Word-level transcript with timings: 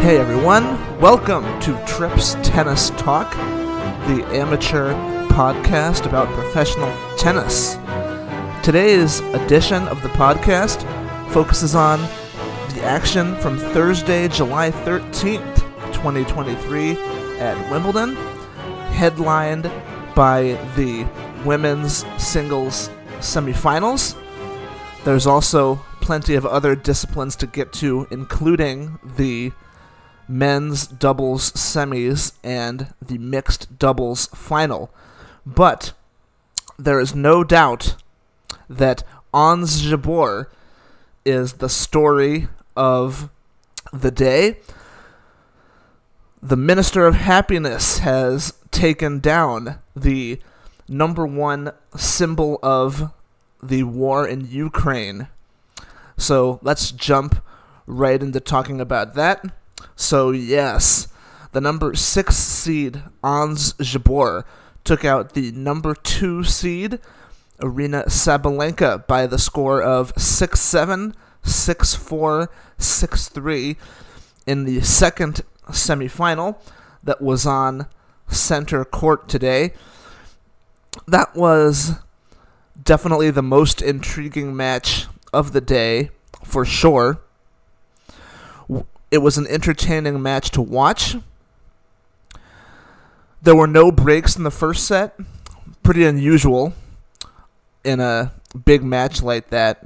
Hey 0.00 0.16
everyone, 0.16 0.64
welcome 0.98 1.44
to 1.60 1.84
Trips 1.86 2.34
Tennis 2.42 2.88
Talk, 2.96 3.30
the 4.08 4.24
amateur 4.32 4.94
podcast 5.28 6.06
about 6.06 6.26
professional 6.28 6.90
tennis. 7.18 7.74
Today's 8.64 9.20
edition 9.20 9.86
of 9.88 10.02
the 10.02 10.08
podcast 10.08 10.80
focuses 11.32 11.74
on 11.74 12.00
the 12.72 12.82
action 12.82 13.36
from 13.36 13.58
Thursday, 13.58 14.26
July 14.28 14.70
13th, 14.70 15.56
2023 15.92 16.92
at 17.38 17.70
Wimbledon, 17.70 18.16
headlined 18.94 19.70
by 20.14 20.58
the 20.76 21.06
women's 21.44 22.06
singles 22.16 22.88
semifinals. 23.18 24.16
There's 25.04 25.26
also 25.26 25.84
plenty 26.00 26.36
of 26.36 26.46
other 26.46 26.74
disciplines 26.74 27.36
to 27.36 27.46
get 27.46 27.70
to, 27.74 28.06
including 28.10 28.98
the 29.04 29.52
men's 30.30 30.86
doubles 30.86 31.52
semis 31.52 32.32
and 32.44 32.94
the 33.02 33.18
mixed 33.18 33.78
doubles 33.78 34.26
final. 34.28 34.90
But 35.44 35.92
there 36.78 37.00
is 37.00 37.14
no 37.14 37.44
doubt 37.44 37.96
that 38.68 39.02
Ons 39.34 39.84
is 41.24 41.52
the 41.54 41.68
story 41.68 42.48
of 42.76 43.28
the 43.92 44.10
day. 44.10 44.58
The 46.42 46.56
Minister 46.56 47.06
of 47.06 47.16
Happiness 47.16 47.98
has 47.98 48.54
taken 48.70 49.20
down 49.20 49.78
the 49.94 50.40
number 50.88 51.26
one 51.26 51.72
symbol 51.96 52.58
of 52.62 53.12
the 53.62 53.82
war 53.82 54.26
in 54.26 54.46
Ukraine. 54.46 55.28
So 56.16 56.58
let's 56.62 56.92
jump 56.92 57.42
right 57.86 58.22
into 58.22 58.40
talking 58.40 58.80
about 58.80 59.14
that. 59.14 59.44
So, 59.96 60.30
yes, 60.30 61.08
the 61.52 61.60
number 61.60 61.94
six 61.94 62.36
seed, 62.36 63.02
Ons 63.22 63.74
Jabeur, 63.74 64.44
took 64.84 65.04
out 65.04 65.34
the 65.34 65.52
number 65.52 65.94
two 65.94 66.44
seed, 66.44 66.98
Aryna 67.60 68.06
Sabalenka, 68.06 69.06
by 69.06 69.26
the 69.26 69.38
score 69.38 69.82
of 69.82 70.12
6 70.16 70.58
7, 70.58 71.14
6 71.42 71.94
4, 71.94 72.50
6 72.78 73.28
3 73.28 73.76
in 74.46 74.64
the 74.64 74.80
second 74.80 75.42
semifinal 75.68 76.56
that 77.02 77.20
was 77.20 77.46
on 77.46 77.86
center 78.28 78.84
court 78.84 79.28
today. 79.28 79.72
That 81.06 81.34
was 81.34 81.92
definitely 82.82 83.30
the 83.30 83.42
most 83.42 83.82
intriguing 83.82 84.56
match 84.56 85.06
of 85.32 85.52
the 85.52 85.60
day, 85.60 86.10
for 86.44 86.64
sure. 86.64 87.20
It 89.10 89.18
was 89.18 89.36
an 89.36 89.46
entertaining 89.48 90.22
match 90.22 90.50
to 90.52 90.62
watch. 90.62 91.16
There 93.42 93.56
were 93.56 93.66
no 93.66 93.90
breaks 93.90 94.36
in 94.36 94.44
the 94.44 94.50
first 94.50 94.86
set. 94.86 95.18
Pretty 95.82 96.04
unusual 96.04 96.74
in 97.82 98.00
a 98.00 98.32
big 98.64 98.84
match 98.84 99.22
like 99.22 99.48
that. 99.50 99.84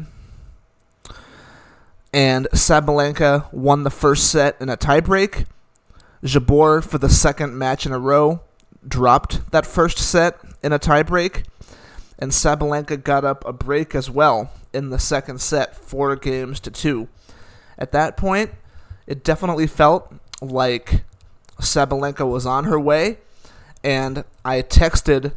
And 2.12 2.47
Sabalenka 2.52 3.52
won 3.52 3.83
the 3.83 3.91
first 3.91 4.30
set 4.30 4.56
in 4.61 4.69
a 4.69 4.77
tiebreak. 4.77 5.47
Jabeur, 6.22 6.83
for 6.83 6.98
the 6.98 7.08
second 7.08 7.56
match 7.56 7.86
in 7.86 7.92
a 7.92 7.98
row, 7.98 8.41
dropped 8.86 9.50
that 9.52 9.67
first 9.67 9.98
set 9.98 10.39
in 10.62 10.72
a 10.72 10.78
tiebreak. 10.78 11.45
And 12.19 12.30
Sabalenka 12.30 13.02
got 13.02 13.25
up 13.25 13.45
a 13.47 13.52
break 13.52 13.95
as 13.95 14.11
well 14.11 14.50
in 14.72 14.91
the 14.91 14.98
second 14.98 15.41
set, 15.41 15.77
four 15.77 16.14
games 16.17 16.61
to 16.61 16.70
two. 16.70 17.08
At 17.78 17.92
that 17.92 18.17
point, 18.17 18.50
it 19.07 19.25
definitely 19.25 19.67
felt 19.67 20.13
like 20.41 21.05
Sabalenka 21.61 22.29
was 22.29 22.47
on 22.47 22.65
her 22.65 22.79
way, 22.81 23.19
and 23.83 24.25
I 24.45 24.63
texted 24.63 25.35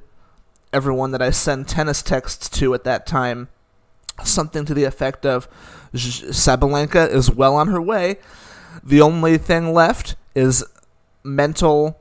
everyone 0.74 1.12
that 1.12 1.22
I 1.22 1.30
send 1.30 1.68
tennis 1.68 2.02
texts 2.02 2.50
to 2.50 2.74
at 2.74 2.84
that 2.84 3.06
time 3.06 3.50
something 4.24 4.66
to 4.66 4.74
the 4.74 4.84
effect 4.84 5.26
of 5.26 5.48
Sabalenka 5.94 7.10
is 7.10 7.32
well 7.32 7.56
on 7.56 7.68
her 7.68 7.82
way. 7.82 8.18
The 8.84 9.02
only 9.02 9.38
thing 9.38 9.74
left 9.74 10.16
is 10.36 10.64
mental 11.24 12.00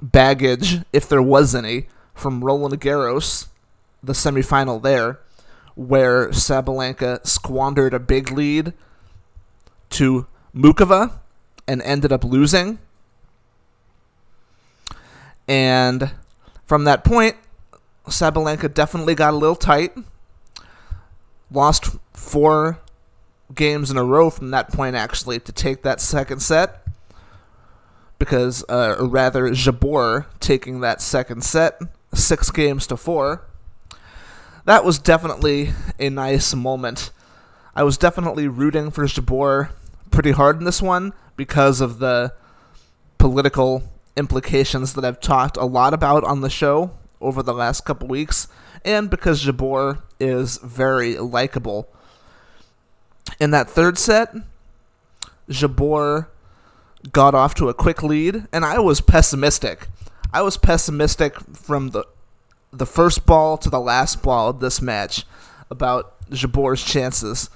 baggage, 0.00 0.82
if 0.92 1.08
there 1.08 1.22
was 1.22 1.54
any, 1.54 1.88
from 2.14 2.44
Roland 2.44 2.80
Garros, 2.80 3.48
the 4.02 4.12
semifinal 4.12 4.82
there, 4.82 5.20
where 5.74 6.28
Sabalenka 6.28 7.26
squandered 7.26 7.94
a 7.94 8.00
big 8.00 8.30
lead 8.30 8.72
to 9.90 10.26
Muchova 10.54 11.12
and 11.66 11.82
ended 11.82 12.12
up 12.12 12.24
losing. 12.24 12.78
And 15.46 16.10
from 16.66 16.84
that 16.84 17.04
point, 17.04 17.36
Sabalenka 18.06 18.72
definitely 18.72 19.14
got 19.14 19.34
a 19.34 19.36
little 19.36 19.56
tight. 19.56 19.92
Lost 21.50 21.96
four 22.12 22.78
games 23.54 23.90
in 23.90 23.96
a 23.96 24.04
row 24.04 24.28
from 24.30 24.50
that 24.50 24.70
point, 24.72 24.94
actually, 24.94 25.40
to 25.40 25.52
take 25.52 25.82
that 25.82 26.00
second 26.00 26.40
set. 26.40 26.82
Because, 28.18 28.64
uh, 28.68 28.96
or 28.98 29.06
rather, 29.06 29.48
Jabeur 29.50 30.26
taking 30.40 30.80
that 30.80 31.00
second 31.00 31.44
set, 31.44 31.80
six 32.12 32.50
games 32.50 32.86
to 32.88 32.96
four. 32.96 33.42
That 34.64 34.84
was 34.84 34.98
definitely 34.98 35.70
a 35.98 36.10
nice 36.10 36.54
moment. 36.54 37.10
I 37.74 37.84
was 37.84 37.96
definitely 37.96 38.48
rooting 38.48 38.90
for 38.90 39.04
Jabeur 39.04 39.70
pretty 40.10 40.32
hard 40.32 40.58
in 40.58 40.64
this 40.64 40.82
one 40.82 41.12
because 41.36 41.80
of 41.80 41.98
the 41.98 42.32
political 43.18 43.82
implications 44.16 44.94
that 44.94 45.04
I've 45.04 45.20
talked 45.20 45.56
a 45.56 45.64
lot 45.64 45.94
about 45.94 46.24
on 46.24 46.40
the 46.40 46.50
show 46.50 46.90
over 47.20 47.42
the 47.42 47.54
last 47.54 47.84
couple 47.84 48.08
weeks, 48.08 48.48
and 48.84 49.10
because 49.10 49.44
Jabeur 49.44 50.02
is 50.20 50.58
very 50.58 51.16
likable. 51.18 51.88
In 53.40 53.50
that 53.50 53.68
third 53.68 53.98
set, 53.98 54.34
Jabeur 55.48 56.28
got 57.12 57.34
off 57.34 57.54
to 57.56 57.68
a 57.68 57.74
quick 57.74 58.02
lead, 58.02 58.46
and 58.52 58.64
I 58.64 58.78
was 58.78 59.00
pessimistic. 59.00 59.88
I 60.32 60.42
was 60.42 60.56
pessimistic 60.56 61.38
from 61.54 61.90
the 61.90 62.04
the 62.70 62.86
first 62.86 63.24
ball 63.24 63.56
to 63.56 63.70
the 63.70 63.80
last 63.80 64.22
ball 64.22 64.50
of 64.50 64.60
this 64.60 64.82
match 64.82 65.24
about 65.70 66.20
Jabeur's 66.30 66.84
chances. 66.84 67.48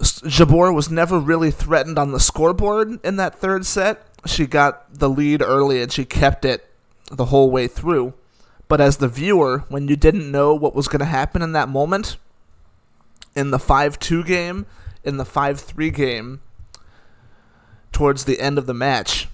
Jabeur 0.00 0.74
was 0.74 0.90
never 0.90 1.18
really 1.18 1.50
threatened 1.50 1.98
on 1.98 2.12
the 2.12 2.20
scoreboard 2.20 2.98
in 3.04 3.16
that 3.16 3.34
third 3.34 3.66
set. 3.66 4.06
She 4.26 4.46
got 4.46 4.92
the 4.92 5.08
lead 5.08 5.42
early 5.42 5.82
and 5.82 5.92
she 5.92 6.04
kept 6.04 6.44
it 6.44 6.66
the 7.10 7.26
whole 7.26 7.50
way 7.50 7.68
through. 7.68 8.14
But 8.68 8.80
as 8.80 8.98
the 8.98 9.08
viewer, 9.08 9.64
when 9.68 9.88
you 9.88 9.96
didn't 9.96 10.30
know 10.30 10.54
what 10.54 10.74
was 10.74 10.88
going 10.88 11.00
to 11.00 11.06
happen 11.06 11.42
in 11.42 11.52
that 11.52 11.68
moment, 11.68 12.16
in 13.34 13.50
the 13.50 13.58
5 13.58 13.98
2 13.98 14.24
game, 14.24 14.66
in 15.04 15.16
the 15.16 15.24
5 15.24 15.60
3 15.60 15.90
game, 15.90 16.40
towards 17.92 18.24
the 18.24 18.40
end 18.40 18.58
of 18.58 18.66
the 18.66 18.74
match, 18.74 19.28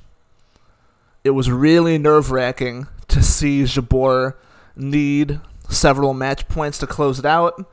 it 1.22 1.30
was 1.30 1.50
really 1.50 1.98
nerve 1.98 2.30
wracking 2.30 2.86
to 3.08 3.22
see 3.22 3.62
Jabeur 3.64 4.34
need 4.74 5.40
several 5.68 6.14
match 6.14 6.48
points 6.48 6.78
to 6.78 6.86
close 6.86 7.18
it 7.18 7.26
out 7.26 7.68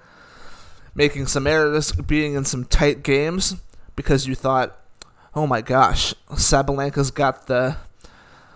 making 0.95 1.27
some 1.27 1.47
errors, 1.47 1.91
being 1.91 2.33
in 2.35 2.45
some 2.45 2.65
tight 2.65 3.03
games 3.03 3.55
because 3.95 4.27
you 4.27 4.35
thought, 4.35 4.77
oh 5.35 5.47
my 5.47 5.61
gosh, 5.61 6.13
Sabalenka's 6.31 7.11
got 7.11 7.47
the 7.47 7.77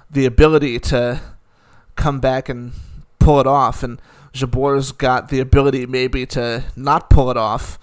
the 0.09 0.25
ability 0.25 0.79
to 0.79 1.19
come 1.95 2.19
back 2.19 2.47
and 2.47 2.71
pull 3.19 3.39
it 3.39 3.47
off, 3.47 3.83
and 3.83 4.01
Jabeur's 4.33 4.91
got 4.91 5.29
the 5.29 5.39
ability 5.39 5.85
maybe 5.85 6.25
to 6.27 6.63
not 6.75 7.09
pull 7.09 7.29
it 7.29 7.37
off, 7.37 7.77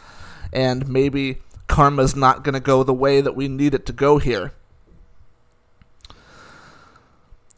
and 0.53 0.89
maybe 0.89 1.41
karma's 1.69 2.17
not 2.17 2.43
going 2.45 2.55
to 2.55 2.61
go 2.61 2.83
the 2.83 2.95
way 2.95 3.21
that 3.21 3.37
we 3.37 3.49
need 3.49 3.75
it 3.75 3.85
to 3.87 3.93
go 3.93 4.19
here. 4.19 4.53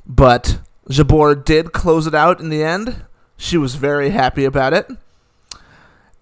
But 0.07 0.59
Jabeur 0.89 1.45
did 1.45 1.73
close 1.73 2.07
it 2.07 2.15
out 2.15 2.41
in 2.41 2.49
the 2.49 2.63
end. 2.63 3.05
She 3.37 3.57
was 3.57 3.75
very 3.75 4.11
happy 4.11 4.45
about 4.45 4.73
it. 4.73 4.89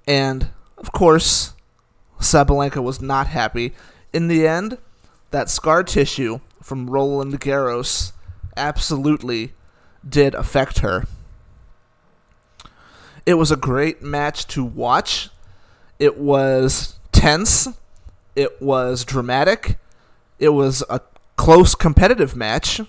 And 0.06 0.49
of 0.84 0.92
course, 0.92 1.54
Sabalenka 2.20 2.82
was 2.82 3.00
not 3.00 3.28
happy. 3.28 3.72
In 4.12 4.28
the 4.28 4.46
end, 4.46 4.76
that 5.31 5.48
scar 5.48 5.82
tissue 5.82 6.40
from 6.60 6.90
Roland 6.90 7.40
Garros 7.40 8.12
absolutely 8.54 9.54
did 10.06 10.34
affect 10.34 10.81
her. 10.81 11.06
It 13.25 13.34
was 13.34 13.50
a 13.50 13.56
great 13.56 14.02
match 14.02 14.46
to 14.48 14.62
watch. 14.62 15.31
It 15.98 16.19
was 16.19 16.98
tense. 17.10 17.66
It 18.37 18.60
was 18.60 19.06
dramatic. 19.06 19.78
It 20.38 20.50
was 20.50 20.84
a 20.90 21.00
close 21.37 21.75
competitive 21.75 22.37
match. 22.37 22.82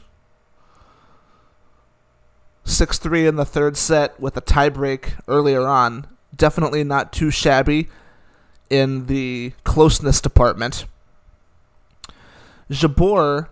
6 2.65 2.98
3 2.98 3.25
in 3.25 3.36
the 3.38 3.45
third 3.45 3.77
set 3.77 4.19
with 4.19 4.36
a 4.36 4.41
tiebreak 4.41 5.13
earlier 5.30 5.65
on 5.65 6.07
definitely 6.36 6.84
not 6.84 7.14
too 7.14 7.32
shabby 7.32 7.88
in 8.70 9.06
the 9.06 9.54
closeness 9.64 10.22
department. 10.22 10.86
Jabeur, 12.70 13.50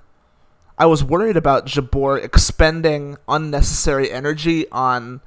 I 0.78 0.86
was 0.86 1.04
worried 1.04 1.38
about 1.38 1.68
Jabeur 1.68 2.24
expending 2.24 3.18
unnecessary 3.28 4.12
energy 4.12 4.70
on 4.72 5.22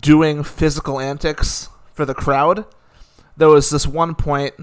doing 0.00 0.42
physical 0.42 1.00
antics 1.00 1.68
for 1.92 2.04
the 2.04 2.14
crowd. 2.14 2.66
There 3.36 3.48
was 3.48 3.70
this 3.70 3.86
one 3.86 4.14
point, 4.14 4.54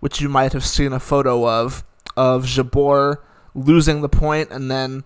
which 0.00 0.20
you 0.20 0.28
might 0.28 0.52
have 0.52 0.66
seen 0.66 0.92
a 0.92 1.00
photo 1.00 1.48
of, 1.48 1.84
of 2.16 2.44
Jabeur 2.44 3.18
losing 3.54 4.02
the 4.02 4.08
point 4.08 4.50
and 4.50 4.70
then 4.70 5.04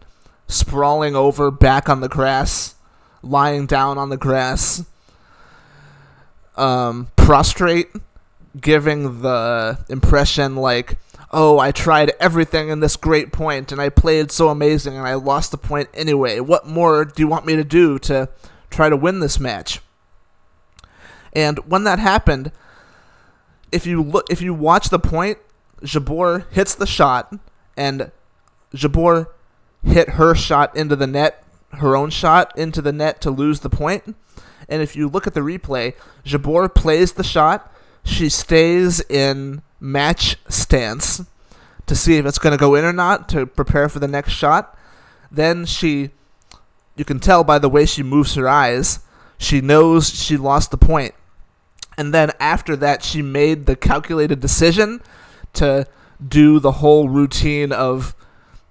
sprawling 0.49 1.15
over 1.15 1.51
back 1.51 1.89
on 1.89 2.01
the 2.01 2.09
grass, 2.09 2.75
lying 3.23 3.67
down 3.67 3.99
on 3.99 4.09
the 4.09 4.17
grass, 4.17 4.85
um, 6.61 7.09
prostrate, 7.17 7.89
giving 8.61 9.23
the 9.23 9.79
impression 9.89 10.57
like, 10.57 10.99
oh, 11.33 11.59
I 11.59 11.73
tried 11.73 12.12
everything 12.21 12.69
in 12.69 12.81
this 12.81 12.97
great 12.97 13.33
point 13.33 13.73
and 13.73 13.81
I 13.81 13.89
played 13.89 14.31
so 14.31 14.49
amazing 14.49 14.97
and 14.97 15.07
I 15.07 15.15
lost 15.15 15.53
the 15.53 15.59
point 15.59 15.89
anyway. 15.95 16.41
What 16.41 16.67
more 16.67 17.05
do 17.05 17.23
you 17.23 17.29
want 17.29 17.47
me 17.47 17.57
to 17.57 17.65
do 17.65 17.99
to 18.01 18.29
try 18.69 18.89
to 18.89 18.97
win 18.97 19.21
this 19.21 19.39
match? 19.41 19.81
And 21.33 21.59
when 21.61 21.85
that 21.85 21.99
happened, 21.99 22.51
if 23.73 23.87
you 23.87 24.03
look, 24.03 24.27
if 24.29 24.43
you 24.43 24.53
watch 24.53 24.89
the 24.89 24.99
point, 24.99 25.39
Jabeur 25.83 26.51
hits 26.51 26.75
the 26.75 26.87
shot, 26.87 27.33
and 27.77 28.11
Jabeur 28.75 29.29
hit 29.85 30.11
her 30.11 30.35
shot 30.35 30.77
into 30.77 30.97
the 30.97 31.07
net, 31.07 31.45
her 31.75 31.97
own 31.97 32.11
shot 32.11 32.53
into 32.59 32.83
the 32.83 32.93
net 32.93 33.21
to 33.23 33.31
lose 33.31 33.61
the 33.61 33.71
point. 33.71 34.17
And 34.70 34.81
if 34.81 34.94
you 34.96 35.08
look 35.08 35.26
at 35.26 35.34
the 35.34 35.40
replay, 35.40 35.94
Jabeur 36.25 36.72
plays 36.72 37.12
the 37.12 37.25
shot. 37.25 37.72
She 38.05 38.28
stays 38.28 39.00
in 39.11 39.62
match 39.81 40.37
stance 40.49 41.22
to 41.87 41.96
see 41.96 42.17
if 42.17 42.25
it's 42.25 42.38
going 42.38 42.56
to 42.56 42.61
go 42.61 42.76
in 42.76 42.84
or 42.84 42.93
not 42.93 43.28
to 43.31 43.46
prepare 43.46 43.88
for 43.88 43.99
the 43.99 44.08
next 44.08 44.32
shot. 44.32 44.78
Then 45.31 45.67
she, 45.67 46.11
you 46.96 47.05
can 47.05 47.19
tell 47.19 47.43
by 47.43 47.58
the 47.58 47.69
way 47.69 47.84
she 47.84 48.02
moves 48.02 48.37
her 48.37 48.49
eyes, 48.49 49.00
she 49.38 49.61
knows 49.61 50.14
she 50.14 50.37
lost 50.37 50.70
the 50.70 50.78
point. 50.78 51.14
And 51.99 52.14
then 52.14 52.31
after 52.38 52.76
that, 52.76 53.02
she 53.02 53.23
made 53.23 53.66
the 53.66 53.76
calculated 53.76 54.40
decision 54.40 55.00
to 55.55 55.87
do 56.26 56.61
the 56.61 56.73
whole 56.73 57.08
routine 57.08 57.73
of 57.73 58.14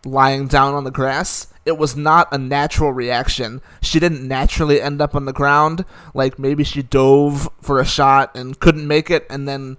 lying 0.05 0.47
down 0.47 0.73
on 0.73 0.83
the 0.83 0.91
grass. 0.91 1.47
It 1.65 1.77
was 1.77 1.95
not 1.95 2.27
a 2.31 2.37
natural 2.37 2.93
reaction. 2.93 3.61
She 3.81 3.99
didn't 3.99 4.27
naturally 4.27 4.81
end 4.81 5.01
up 5.01 5.15
on 5.15 5.25
the 5.25 5.33
ground. 5.33 5.85
Like 6.13 6.39
maybe 6.39 6.63
she 6.63 6.81
dove 6.81 7.49
for 7.61 7.79
a 7.79 7.85
shot 7.85 8.35
and 8.35 8.59
couldn't 8.59 8.87
make 8.87 9.11
it 9.11 9.25
and 9.29 9.47
then 9.47 9.77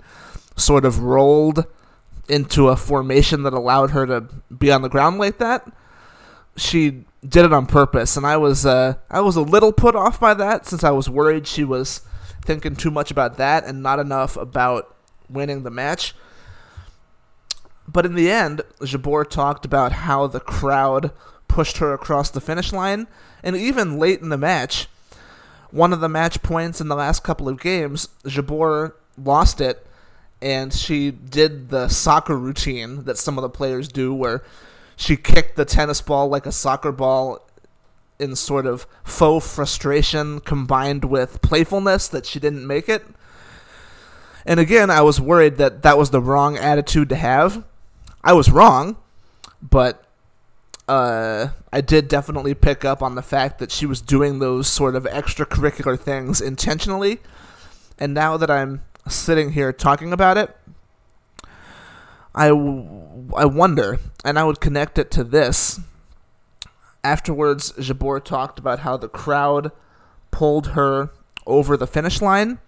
sort 0.57 0.85
of 0.85 1.01
rolled 1.01 1.65
into 2.29 2.69
a 2.69 2.77
formation 2.77 3.43
that 3.43 3.53
allowed 3.53 3.91
her 3.91 4.07
to 4.07 4.21
be 4.57 4.71
on 4.71 4.83
the 4.83 4.89
ground 4.89 5.19
like 5.19 5.39
that. 5.39 5.71
She 6.57 7.05
did 7.27 7.45
it 7.45 7.53
on 7.53 7.67
purpose, 7.67 8.17
and 8.17 8.27
I 8.27 8.37
was 8.37 8.65
uh, 8.65 8.95
I 9.11 9.21
was 9.21 9.37
a 9.37 9.43
little 9.43 9.73
put 9.73 9.97
off 9.97 10.21
by 10.21 10.35
that 10.35 10.67
since 10.67 10.85
I 10.85 10.91
was 10.91 11.09
worried 11.09 11.47
she 11.47 11.65
was 11.65 12.03
thinking 12.45 12.77
too 12.77 12.91
much 12.91 13.11
about 13.11 13.37
that 13.37 13.65
and 13.65 13.83
not 13.83 13.99
enough 13.99 14.37
about 14.37 14.95
winning 15.29 15.63
the 15.63 15.71
match. 15.71 16.15
But 17.93 18.07
in 18.07 18.15
the 18.15 18.31
end, 18.31 18.63
Jabeur 18.81 19.29
talked 19.29 19.65
about 19.65 19.93
how 19.93 20.27
the 20.27 20.41
crowd 20.41 21.11
pushed 21.49 21.79
her 21.79 21.93
across 21.93 22.31
the 22.31 22.41
finish 22.41 22.73
line, 22.73 23.09
and 23.43 23.57
even 23.57 23.99
late 23.99 24.21
in 24.21 24.29
the 24.29 24.39
match, 24.39 24.87
one 25.71 25.93
of 25.93 26.01
the 26.01 26.09
match 26.09 26.43
points 26.43 26.81
in 26.81 26.89
the 26.89 26.95
last 26.95 27.25
couple 27.25 27.49
of 27.49 27.61
games, 27.61 28.09
Jabeur 28.25 28.93
lost 29.19 29.61
it, 29.61 29.85
and 30.41 30.73
she 30.73 31.11
did 31.11 31.71
the 31.71 31.89
soccer 31.89 32.37
routine 32.37 33.05
that 33.05 33.19
some 33.19 33.37
of 33.37 33.43
the 33.43 33.51
players 33.51 33.89
do, 33.89 34.15
where 34.15 34.45
she 34.95 35.17
kicked 35.17 35.57
the 35.57 35.65
tennis 35.65 36.01
ball 36.01 36.29
like 36.29 36.47
a 36.47 36.53
soccer 36.53 36.93
ball 36.93 37.49
in 38.21 38.37
sort 38.37 38.67
of 38.67 38.87
faux 39.03 39.53
frustration 39.55 40.41
combined 40.41 41.07
with 41.07 41.43
playfulness 41.43 42.07
that 42.07 42.27
she 42.27 42.39
didn't 42.39 42.67
make 42.67 42.89
it. 42.89 43.05
And 44.47 44.61
again, 44.61 44.91
I 44.91 45.01
was 45.01 45.21
worried 45.21 45.57
that 45.57 45.83
that 45.83 45.99
was 45.99 46.11
the 46.11 46.21
wrong 46.21 46.57
attitude 46.57 47.09
to 47.09 47.17
have. 47.17 47.65
I 48.23 48.33
was 48.33 48.51
wrong, 48.51 48.97
but 49.63 50.05
uh, 50.89 51.49
I 51.73 51.81
did 51.81 52.09
definitely 52.09 52.55
pick 52.55 52.85
up 52.85 53.03
on 53.03 53.15
the 53.15 53.23
fact 53.23 53.59
that 53.61 53.71
she 53.71 53.87
was 53.87 54.01
doing 54.01 54.39
those 54.41 54.67
sort 54.67 54.97
of 54.97 55.05
extracurricular 55.05 55.99
things 55.99 56.41
intentionally. 56.41 57.21
And 57.99 58.13
now 58.13 58.37
that 58.37 58.51
I'm 58.51 58.83
sitting 59.09 59.53
here 59.53 59.73
talking 59.73 60.13
about 60.13 60.37
it, 60.37 60.57
I, 62.35 62.49
w- 62.49 63.31
I 63.37 63.45
wonder, 63.45 63.99
and 64.25 64.39
I 64.39 64.45
would 64.45 64.61
connect 64.61 64.99
it 64.99 65.11
to 65.13 65.25
this. 65.25 65.81
Afterwards, 67.03 67.73
Jabeur 67.73 68.23
talked 68.23 68.59
about 68.59 68.81
how 68.81 68.97
the 68.97 69.09
crowd 69.09 69.73
pulled 70.31 70.69
her 70.69 71.11
over 71.47 71.77
the 71.77 71.87
finish 71.87 72.21
line. 72.21 72.59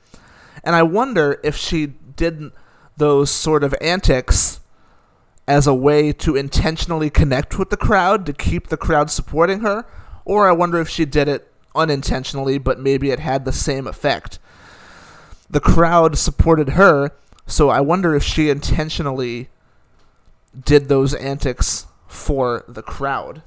And 0.65 0.75
I 0.75 0.83
wonder 0.83 1.41
if 1.43 1.57
she 1.57 1.87
did 1.87 2.53
those 2.97 3.31
sort 3.31 3.65
of 3.65 3.75
antics 3.81 4.61
as 5.47 5.67
a 5.67 5.75
way 5.75 6.13
to 6.13 6.37
intentionally 6.37 7.11
connect 7.11 7.59
with 7.59 7.71
the 7.71 7.77
crowd 7.77 8.25
to 8.27 8.33
keep 8.33 8.69
the 8.69 8.77
crowd 8.77 9.11
supporting 9.11 9.61
her, 9.61 9.85
or 10.25 10.49
I 10.49 10.53
wonder 10.53 10.79
if 10.79 10.89
she 10.89 11.05
did 11.05 11.29
it 11.29 11.53
unintentionally, 11.75 12.59
but 12.59 12.79
maybe 12.79 13.11
it 13.11 13.19
had 13.19 13.45
the 13.45 13.53
same 13.53 13.87
effect. 13.87 14.39
The 15.51 15.61
crowd 15.61 16.17
supported 16.17 16.71
her, 16.71 17.11
so 17.47 17.69
I 17.69 17.81
wonder 17.81 18.15
if 18.15 18.23
she 18.23 18.51
intentionally 18.51 19.49
did 20.65 20.89
those 20.89 21.15
antics 21.15 21.87
for 22.07 22.65
the 22.69 22.83
crowd. 22.83 23.43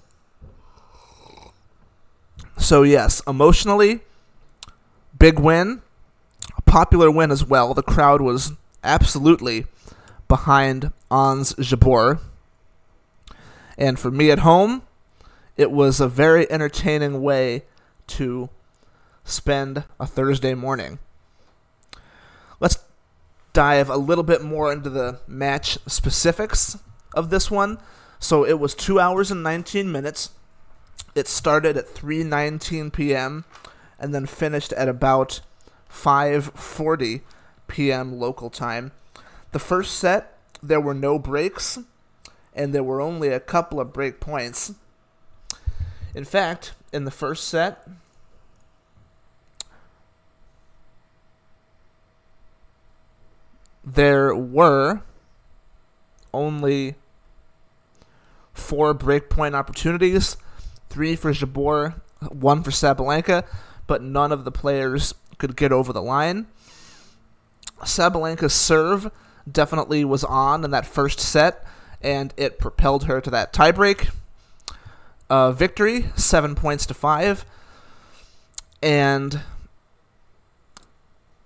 So, 2.58 2.84
yes, 2.84 3.22
emotionally, 3.28 4.02
big 5.18 5.40
win, 5.40 5.82
a 6.58 6.62
popular 6.62 7.12
win 7.12 7.32
as 7.32 7.46
well. 7.46 7.74
The 7.74 7.84
crowd 7.84 8.22
was 8.22 8.54
absolutely 8.84 9.66
behind 10.28 10.92
Ons 11.12 11.54
Jabeur. 11.54 12.20
And 13.78 14.00
for 14.00 14.12
me 14.12 14.32
at 14.32 14.40
home, 14.40 14.84
it 15.58 15.72
was 15.72 16.00
a 16.00 16.08
very 16.08 16.50
entertaining 16.52 17.22
way 17.22 17.64
to 18.08 18.50
spend 19.24 19.84
a 20.00 20.06
Thursday 20.06 20.54
morning. 20.54 21.00
Let's 22.60 22.78
dive 23.54 23.90
a 23.90 23.98
little 23.98 24.24
bit 24.24 24.44
more 24.44 24.72
into 24.72 24.90
the 24.90 25.20
match 25.28 25.78
specifics 25.88 26.78
of 27.14 27.30
this 27.30 27.50
one. 27.50 27.80
So 28.20 28.46
it 28.46 28.60
was 28.60 28.76
2 28.76 29.00
hours 29.00 29.32
and 29.32 29.44
19 29.44 29.92
minutes. 29.92 30.32
It 31.16 31.28
started 31.28 31.78
at 31.78 31.88
3:19 31.88 32.92
p.m. 32.92 33.46
and 34.00 34.14
then 34.14 34.26
finished 34.26 34.74
at 34.74 34.90
about 34.90 35.42
5:40 35.90 37.22
p.m. 37.68 38.20
local 38.20 38.50
time. 38.50 38.92
The 39.52 39.60
first 39.60 39.98
set, 39.98 40.38
there 40.62 40.82
were 40.82 40.94
no 40.94 41.18
breaks, 41.20 41.80
and 42.54 42.74
there 42.74 42.84
were 42.84 43.02
only 43.02 43.30
a 43.30 43.40
couple 43.40 43.80
of 43.80 43.94
break 43.94 44.20
points. 44.20 44.74
In 46.14 46.26
fact, 46.26 46.74
in 46.92 47.06
the 47.06 47.12
first 47.12 47.48
set, 47.48 47.88
there 53.84 54.36
were 54.36 55.02
only 56.34 56.96
four 58.54 58.96
breakpoint 58.96 59.54
opportunities 59.54 60.38
three 60.90 61.16
for 61.16 61.34
Jabeur, 61.34 61.96
one 62.30 62.64
for 62.64 62.72
Sabalenka, 62.72 63.46
but 63.86 64.02
none 64.02 64.32
of 64.32 64.46
the 64.46 64.52
players 64.52 65.14
could 65.38 65.58
get 65.58 65.72
over 65.74 65.92
the 65.92 66.02
line. 66.02 66.48
Sabalenka's 67.84 68.54
serve 68.54 69.12
definitely 69.50 70.06
was 70.06 70.24
on 70.24 70.64
in 70.64 70.72
that 70.72 70.86
first 70.86 71.20
set, 71.20 71.64
and 72.02 72.34
it 72.38 72.60
propelled 72.60 73.06
her 73.06 73.22
to 73.22 73.30
that 73.30 73.54
tiebreak 73.54 74.10
uh, 75.30 75.52
victory, 75.52 76.10
seven 76.16 76.56
points 76.56 76.86
to 76.86 76.94
five. 76.94 77.46
And 78.82 79.42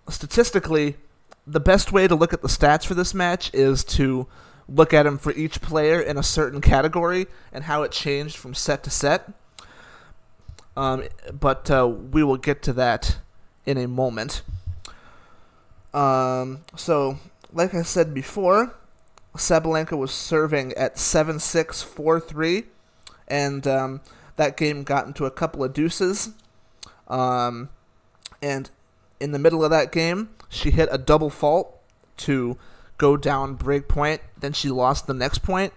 statistically, 0.10 0.98
the 1.46 1.60
best 1.60 1.92
way 1.92 2.08
to 2.08 2.16
look 2.16 2.34
at 2.34 2.42
the 2.42 2.48
stats 2.48 2.86
for 2.86 2.94
this 2.94 3.14
match 3.14 3.54
is 3.54 3.84
to 3.84 4.28
look 4.68 4.94
at 4.94 5.04
them 5.04 5.18
for 5.18 5.32
each 5.34 5.62
player 5.62 6.00
in 6.00 6.18
a 6.18 6.24
certain 6.24 6.62
category 6.62 7.28
and 7.52 7.64
how 7.64 7.84
it 7.84 7.92
changed 7.92 8.38
from 8.38 8.54
set 8.54 8.84
to 8.84 8.90
set. 8.90 9.32
Um, 10.78 11.04
but 11.38 11.70
uh, 11.72 11.88
we 11.88 12.24
will 12.24 12.38
get 12.38 12.62
to 12.64 12.74
that 12.74 13.18
in 13.66 13.78
a 13.78 13.88
moment. 13.88 14.44
Um, 15.94 16.60
so, 16.76 17.18
like 17.52 17.74
I 17.74 17.82
said 17.82 18.14
before, 18.14 18.76
Sabalenka 19.36 19.98
was 19.98 20.12
serving 20.12 20.74
at 20.74 20.98
7 20.98 21.40
6 21.40 21.82
4 21.82 22.20
3, 22.20 22.64
and 23.28 23.68
um, 23.68 24.02
that 24.36 24.58
game 24.58 24.84
got 24.84 25.08
into 25.08 25.26
a 25.26 25.32
couple 25.32 25.64
of 25.64 25.74
deuces. 25.74 26.32
Um, 27.08 27.70
and 28.42 28.70
in 29.20 29.32
the 29.32 29.40
middle 29.40 29.64
of 29.64 29.72
that 29.72 29.92
game, 29.92 30.30
she 30.48 30.72
hit 30.72 30.90
a 30.92 30.98
double 30.98 31.30
fault 31.30 31.76
to 32.18 32.58
go 32.98 33.18
down 33.18 33.56
break 33.56 33.88
point. 33.88 34.22
Then 34.38 34.54
she 34.54 34.70
lost 34.70 35.08
the 35.08 35.14
next 35.14 35.40
point 35.40 35.74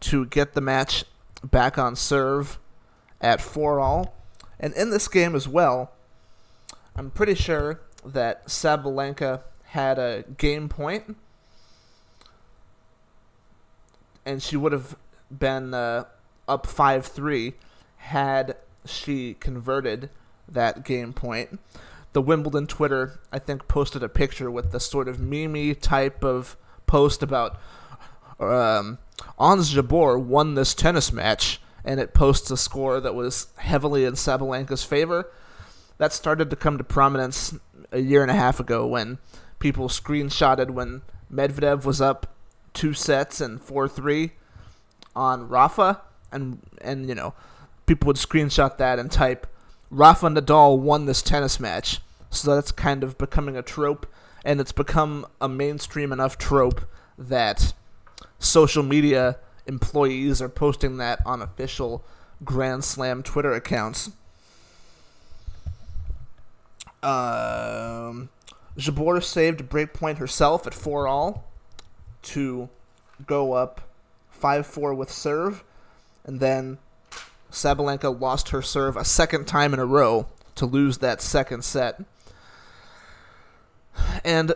to 0.00 0.26
get 0.26 0.54
the 0.54 0.60
match 0.60 1.04
back 1.42 1.78
on 1.78 1.96
serve 1.96 2.58
at 3.20 3.40
4 3.40 3.80
all. 3.80 4.14
And 4.58 4.72
in 4.74 4.90
this 4.90 5.08
game 5.08 5.34
as 5.34 5.48
well, 5.48 5.92
I'm 6.96 7.10
pretty 7.10 7.34
sure 7.34 7.80
that 8.04 8.46
Sabalenka 8.46 9.42
had 9.74 9.98
a 9.98 10.24
game 10.38 10.68
point, 10.68 11.16
and 14.24 14.40
she 14.40 14.56
would 14.56 14.70
have 14.70 14.94
been 15.36 15.74
uh, 15.74 16.04
up 16.46 16.64
5 16.64 17.04
3 17.04 17.54
had 17.96 18.56
she 18.84 19.34
converted 19.34 20.10
that 20.48 20.84
game 20.84 21.12
point. 21.12 21.58
The 22.12 22.22
Wimbledon 22.22 22.68
Twitter, 22.68 23.18
I 23.32 23.40
think, 23.40 23.66
posted 23.66 24.04
a 24.04 24.08
picture 24.08 24.48
with 24.48 24.70
the 24.70 24.78
sort 24.78 25.08
of 25.08 25.18
meme 25.18 25.74
type 25.74 26.22
of 26.22 26.56
post 26.86 27.20
about 27.20 27.58
um, 28.38 28.98
Ons 29.38 29.74
Jabeur 29.74 30.22
won 30.22 30.54
this 30.54 30.72
tennis 30.72 31.12
match, 31.12 31.60
and 31.84 31.98
it 31.98 32.14
posts 32.14 32.48
a 32.52 32.56
score 32.56 33.00
that 33.00 33.16
was 33.16 33.48
heavily 33.56 34.04
in 34.04 34.14
Sabalenka's 34.14 34.84
favor. 34.84 35.32
That 35.98 36.12
started 36.12 36.48
to 36.50 36.56
come 36.56 36.78
to 36.78 36.84
prominence 36.84 37.56
a 37.90 37.98
year 37.98 38.22
and 38.22 38.30
a 38.30 38.34
half 38.34 38.60
ago 38.60 38.86
when 38.86 39.18
people 39.64 39.88
screenshotted 39.88 40.68
when 40.68 41.00
Medvedev 41.32 41.86
was 41.86 41.98
up 41.98 42.36
two 42.74 42.92
sets 42.92 43.40
and 43.40 43.58
four 43.58 43.88
three 43.88 44.32
on 45.16 45.48
Rafa, 45.48 46.02
and 46.30 46.60
and 46.82 47.08
you 47.08 47.14
know 47.14 47.32
people 47.86 48.08
would 48.08 48.16
screenshot 48.16 48.76
that 48.76 48.98
and 48.98 49.10
type 49.10 49.46
Rafa 49.90 50.28
Nadal 50.28 50.78
won 50.78 51.06
this 51.06 51.22
tennis 51.22 51.58
match. 51.58 52.02
So 52.28 52.54
that's 52.54 52.72
kind 52.72 53.02
of 53.02 53.16
becoming 53.16 53.56
a 53.56 53.62
trope, 53.62 54.06
and 54.44 54.60
it's 54.60 54.70
become 54.70 55.24
a 55.40 55.48
mainstream 55.48 56.12
enough 56.12 56.36
trope 56.36 56.82
that 57.16 57.72
social 58.38 58.82
media 58.82 59.38
employees 59.66 60.42
are 60.42 60.50
posting 60.50 60.98
that 60.98 61.20
on 61.24 61.40
official 61.40 62.04
Grand 62.44 62.84
Slam 62.84 63.22
Twitter 63.22 63.54
accounts. 63.54 64.10
Um, 67.02 68.28
Jabeur 68.76 69.22
saved 69.22 69.68
breakpoint 69.68 70.18
herself 70.18 70.66
at 70.66 70.74
4 70.74 71.06
all 71.06 71.44
to 72.22 72.68
go 73.26 73.52
up 73.52 73.82
5 74.30 74.66
4 74.66 74.94
with 74.94 75.10
serve, 75.10 75.62
and 76.24 76.40
then 76.40 76.78
Sabalenka 77.50 78.20
lost 78.20 78.48
her 78.48 78.62
serve 78.62 78.96
a 78.96 79.04
second 79.04 79.46
time 79.46 79.72
in 79.72 79.80
a 79.80 79.86
row 79.86 80.26
to 80.56 80.66
lose 80.66 80.98
that 80.98 81.20
second 81.20 81.64
set. 81.64 82.00
And 84.24 84.54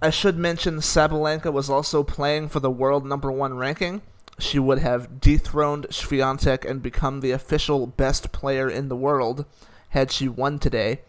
I 0.00 0.10
should 0.10 0.36
mention 0.36 0.76
Sabalenka 0.76 1.52
was 1.52 1.68
also 1.68 2.04
playing 2.04 2.48
for 2.48 2.60
the 2.60 2.70
world 2.70 3.04
number 3.04 3.32
one 3.32 3.56
ranking. 3.56 4.02
She 4.38 4.58
would 4.58 4.78
have 4.78 5.20
dethroned 5.20 5.86
Swiatek 5.90 6.68
and 6.68 6.82
become 6.82 7.20
the 7.20 7.30
official 7.32 7.86
best 7.86 8.30
player 8.30 8.68
in 8.68 8.88
the 8.88 8.96
world 8.96 9.46
had 9.90 10.12
she 10.12 10.28
won 10.28 10.58
today. 10.58 11.00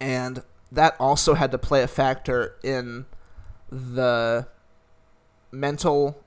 And 0.00 0.42
that 0.72 0.96
also 0.98 1.34
had 1.34 1.50
to 1.50 1.58
play 1.58 1.82
a 1.82 1.88
factor 1.88 2.56
in 2.62 3.06
the 3.70 4.46
mental 5.52 6.22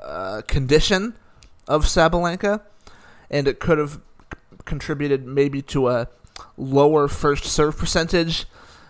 uh, 0.00 0.42
condition 0.46 1.16
of 1.66 1.84
Sabalenka, 1.84 2.62
and 3.30 3.46
it 3.46 3.60
could 3.60 3.78
have 3.78 4.00
contributed 4.64 5.26
maybe 5.26 5.62
to 5.62 5.88
a 5.88 6.08
lower 6.56 7.08
first 7.08 7.44
serve 7.44 7.76
percentage, 7.76 8.46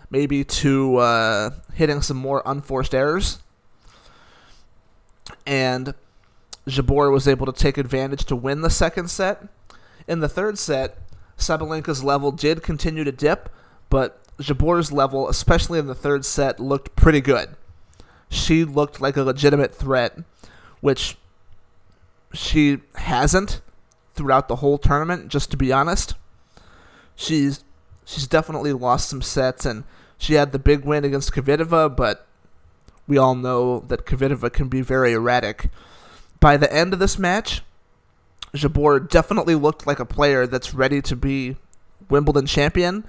maybe 0.09 0.43
to 0.43 0.97
uh, 0.97 1.49
hitting 1.73 2.01
some 2.01 2.17
more 2.17 2.41
unforced 2.45 2.93
errors. 2.93 3.39
And 5.45 5.93
Jabeur 6.67 7.11
was 7.11 7.27
able 7.27 7.45
to 7.45 7.53
take 7.53 7.77
advantage 7.77 8.25
to 8.25 8.35
win 8.35 8.61
the 8.61 8.69
second 8.69 9.09
set. 9.09 9.43
In 10.07 10.19
the 10.19 10.29
third 10.29 10.57
set, 10.57 10.97
Sabalenka's 11.37 12.03
level 12.03 12.31
did 12.31 12.61
continue 12.61 13.03
to 13.03 13.11
dip, 13.11 13.49
but 13.89 14.20
Jabeur's 14.41 14.91
level, 14.91 15.29
especially 15.29 15.79
in 15.79 15.87
the 15.87 15.95
third 15.95 16.25
set, 16.25 16.59
looked 16.59 16.95
pretty 16.95 17.21
good. 17.21 17.55
She 18.29 18.63
looked 18.63 19.01
like 19.01 19.17
a 19.17 19.23
legitimate 19.23 19.75
threat, 19.75 20.17
which 20.79 21.17
she 22.33 22.79
hasn't 22.95 23.61
throughout 24.13 24.47
the 24.47 24.57
whole 24.57 24.77
tournament, 24.77 25.27
just 25.27 25.51
to 25.51 25.57
be 25.57 25.71
honest. 25.71 26.15
She's 27.15 27.63
she's 28.05 28.27
definitely 28.27 28.73
lost 28.73 29.09
some 29.09 29.21
sets 29.21 29.65
and 29.65 29.83
she 30.17 30.33
had 30.33 30.51
the 30.51 30.59
big 30.59 30.85
win 30.85 31.03
against 31.03 31.33
Kvitova, 31.33 31.95
but 31.95 32.27
we 33.07 33.17
all 33.17 33.35
know 33.35 33.79
that 33.87 34.05
Kvitova 34.05 34.51
can 34.51 34.67
be 34.67 34.81
very 34.81 35.13
erratic. 35.13 35.69
By 36.39 36.57
the 36.57 36.71
end 36.71 36.93
of 36.93 36.99
this 36.99 37.17
match, 37.17 37.61
Jabeur 38.53 39.09
definitely 39.09 39.55
looked 39.55 39.87
like 39.87 39.99
a 39.99 40.05
player 40.05 40.45
that's 40.45 40.73
ready 40.73 41.01
to 41.01 41.15
be 41.15 41.57
Wimbledon 42.09 42.45
champion, 42.45 43.05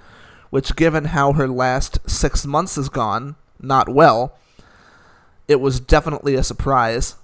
which 0.53 0.75
given 0.75 1.05
how 1.05 1.33
her 1.33 1.47
last 1.47 1.97
6 2.07 2.45
months 2.45 2.75
has 2.75 2.87
gone, 2.87 3.35
not 3.59 3.89
well, 3.89 4.37
it 5.47 5.59
was 5.59 5.79
definitely 5.79 6.35
a 6.35 6.43
surprise. 6.43 7.15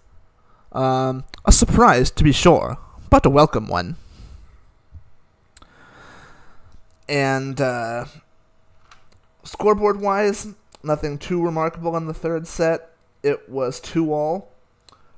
Um, 0.71 1.25
a 1.45 1.51
surprise, 1.51 2.09
to 2.09 2.23
be 2.23 2.31
sure, 2.31 2.79
but 3.11 3.27
a 3.27 3.29
welcome 3.29 3.67
one. 3.67 3.97
And 7.07 7.61
uh, 7.61 8.05
scoreboard 9.43 10.01
wise, 10.01 10.47
nothing 10.81 11.19
too 11.19 11.39
remarkable 11.39 11.95
in 11.97 12.07
the 12.07 12.15
third 12.15 12.47
set. 12.47 12.95
It 13.21 13.47
was 13.47 13.79
2 13.79 14.11
all. 14.11 14.51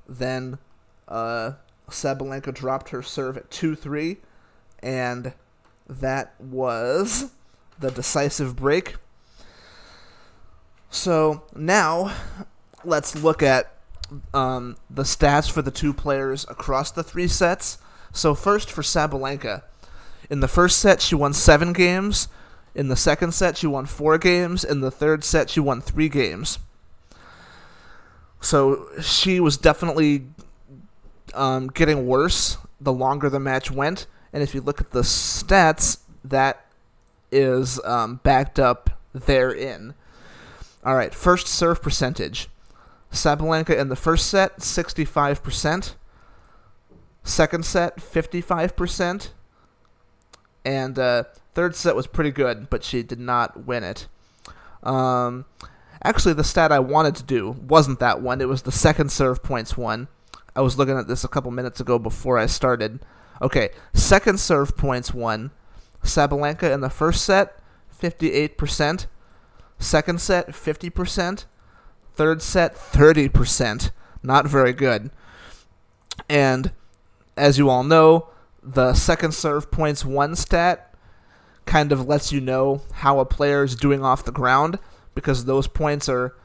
Then 0.05 0.57
uh, 1.07 1.53
Sabalenka 1.89 2.53
dropped 2.53 2.89
her 2.89 3.01
serve 3.01 3.37
at 3.37 3.49
2 3.51 3.73
3, 3.73 4.17
and 4.83 5.31
that 5.87 6.33
was 6.41 7.31
the 7.79 7.91
decisive 7.91 8.55
break. 8.55 8.95
So 10.89 11.43
now 11.55 12.15
let's 12.83 13.15
look 13.15 13.41
at 13.41 13.73
um, 14.33 14.77
the 14.89 15.03
stats 15.03 15.49
for 15.49 15.61
the 15.61 15.71
two 15.71 15.93
players 15.93 16.45
across 16.49 16.91
the 16.91 17.03
three 17.03 17.27
sets. 17.27 17.77
So 18.11 18.35
first 18.35 18.69
for 18.69 18.81
Sabalenka, 18.81 19.63
in 20.29 20.41
the 20.41 20.47
first 20.47 20.79
set 20.79 21.01
she 21.01 21.15
won 21.15 21.33
seven 21.33 21.73
games. 21.73 22.27
In 22.75 22.87
the 22.87 22.95
second 22.95 23.33
set 23.33 23.57
she 23.57 23.67
won 23.67 23.85
four 23.85 24.17
games. 24.17 24.63
In 24.63 24.81
the 24.81 24.91
third 24.91 25.23
set 25.23 25.49
she 25.49 25.59
won 25.59 25.81
three 25.81 26.09
games. 26.09 26.59
So 28.41 28.87
she 29.01 29.39
was 29.39 29.57
definitely 29.57 30.25
um, 31.33 31.67
getting 31.67 32.07
worse 32.07 32.57
the 32.79 32.91
longer 32.91 33.29
the 33.29 33.39
match 33.39 33.71
went. 33.71 34.07
And 34.33 34.41
if 34.41 34.55
you 34.55 34.61
look 34.61 34.81
at 34.81 34.91
the 34.91 35.01
stats, 35.01 35.99
that 36.23 36.65
is 37.31 37.79
um, 37.83 38.19
backed 38.23 38.59
up 38.59 38.89
therein. 39.13 39.93
All 40.83 40.95
right, 40.95 41.13
first 41.13 41.47
serve 41.47 41.81
percentage. 41.81 42.49
Sabalenka 43.11 43.77
in 43.77 43.89
the 43.89 43.95
first 43.95 44.27
set, 44.27 44.59
65%. 44.59 45.95
Second 47.23 47.65
set, 47.65 47.97
55%. 47.97 49.29
And 50.63 50.97
uh, 50.97 51.23
third 51.53 51.75
set 51.75 51.95
was 51.95 52.07
pretty 52.07 52.31
good, 52.31 52.69
but 52.69 52.83
she 52.83 53.03
did 53.03 53.19
not 53.19 53.65
win 53.65 53.83
it. 53.83 54.07
Um, 54.83 55.45
actually, 56.03 56.33
the 56.33 56.43
stat 56.43 56.71
I 56.71 56.79
wanted 56.79 57.15
to 57.17 57.23
do 57.23 57.51
wasn't 57.67 57.99
that 57.99 58.21
one. 58.21 58.41
It 58.41 58.47
was 58.47 58.63
the 58.63 58.71
second 58.71 59.11
serve 59.11 59.43
points 59.43 59.77
one. 59.77 60.07
I 60.55 60.61
was 60.61 60.77
looking 60.77 60.97
at 60.97 61.07
this 61.07 61.23
a 61.23 61.29
couple 61.29 61.51
minutes 61.51 61.79
ago 61.79 61.99
before 61.99 62.37
I 62.37 62.45
started. 62.45 62.99
Okay, 63.41 63.69
second 63.93 64.39
serve 64.39 64.77
points 64.77 65.13
one. 65.13 65.51
Sabalenka 66.03 66.71
in 66.71 66.81
the 66.81 66.89
first 66.89 67.23
set, 67.23 67.59
58%. 67.99 69.07
Second 69.79 70.21
set, 70.21 70.49
50%. 70.49 71.45
Third 72.13 72.41
set, 72.41 72.75
30%. 72.75 73.91
Not 74.23 74.47
very 74.47 74.73
good. 74.73 75.11
And 76.29 76.71
as 77.37 77.57
you 77.57 77.69
all 77.69 77.83
know, 77.83 78.29
the 78.61 78.93
second 78.93 79.33
serve 79.33 79.71
points 79.71 80.05
one 80.05 80.35
stat 80.35 80.93
kind 81.65 81.91
of 81.91 82.07
lets 82.07 82.31
you 82.31 82.41
know 82.41 82.81
how 82.93 83.19
a 83.19 83.25
player 83.25 83.63
is 83.63 83.75
doing 83.75 84.03
off 84.03 84.25
the 84.25 84.31
ground 84.31 84.77
because 85.15 85.45
those 85.45 85.67
points 85.67 86.09
are 86.09 86.35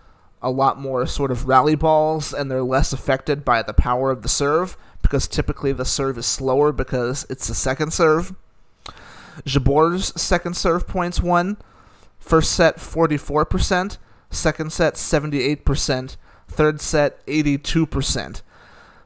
a 0.43 0.51
lot 0.51 0.79
more 0.79 1.07
sort 1.07 1.31
of 1.31 1.49
rally 1.49 1.75
balls 1.75 2.33
and 2.33 2.51
they're 2.51 2.63
less 2.63 2.93
affected 2.93 3.45
by 3.45 3.63
the 3.63 3.73
power 3.73 4.11
of 4.11 4.23
the 4.23 4.29
serve 4.29 4.77
because 5.03 5.27
typically 5.27 5.73
the 5.73 5.85
serve 5.85 6.19
is 6.19 6.27
slower 6.27 6.73
because 6.73 7.27
it's 7.29 7.49
the 7.49 7.55
second 7.55 7.93
serve. 7.93 8.35
Jabeur's 9.45 10.19
second 10.21 10.57
serve 10.57 10.87
points 10.87 11.21
one. 11.21 11.57
First 12.19 12.53
set 12.53 12.79
44%, 12.79 13.99
Second 14.31 14.73
set, 14.73 14.95
78%. 14.95 16.17
Third 16.49 16.81
set, 16.81 17.25
82%. 17.27 18.43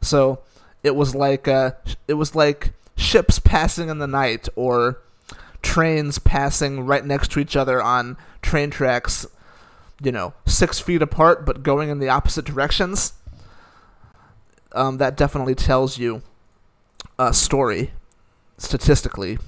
So 0.02 0.40
it 0.82 0.96
was 0.96 1.14
like 1.14 1.46
uh, 1.46 1.72
it 2.08 2.14
was 2.14 2.34
like 2.34 2.72
ships 2.96 3.38
passing 3.38 3.88
in 3.88 3.99
the 3.99 4.06
night 4.06 4.49
or 4.56 5.00
trains 5.62 6.18
passing 6.18 6.87
right 6.87 7.04
next 7.04 7.30
to 7.32 7.40
each 7.40 7.56
other 7.56 7.82
on 7.82 8.16
train 8.40 8.70
tracks, 8.70 9.26
you 10.02 10.10
know, 10.10 10.32
six 10.46 10.80
feet 10.80 11.02
apart 11.02 11.44
but 11.44 11.62
going 11.62 11.90
in 11.90 11.99
the 11.99 12.08
opposite 12.08 12.44
directions. 12.44 13.12
um, 14.75 14.99
that 14.99 15.16
definitely 15.16 15.54
tells 15.54 15.99
you 15.99 16.22
a 17.18 17.32
story 17.34 17.92
statistically. 18.56 19.38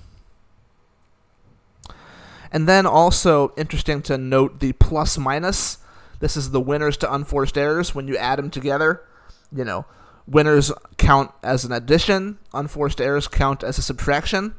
And 2.52 2.68
then 2.68 2.84
also 2.84 3.52
interesting 3.56 4.02
to 4.02 4.18
note 4.18 4.60
the 4.60 4.72
plus 4.74 5.16
minus. 5.16 5.78
This 6.20 6.36
is 6.36 6.50
the 6.50 6.60
winners 6.60 6.98
to 6.98 7.12
unforced 7.12 7.56
errors 7.56 7.94
when 7.94 8.06
you 8.06 8.16
add 8.16 8.38
them 8.38 8.50
together. 8.50 9.02
You 9.50 9.64
know, 9.64 9.86
winners 10.26 10.70
count 10.98 11.32
as 11.42 11.64
an 11.64 11.72
addition, 11.72 12.38
unforced 12.52 13.00
errors 13.00 13.26
count 13.26 13.64
as 13.64 13.78
a 13.78 13.82
subtraction. 13.82 14.54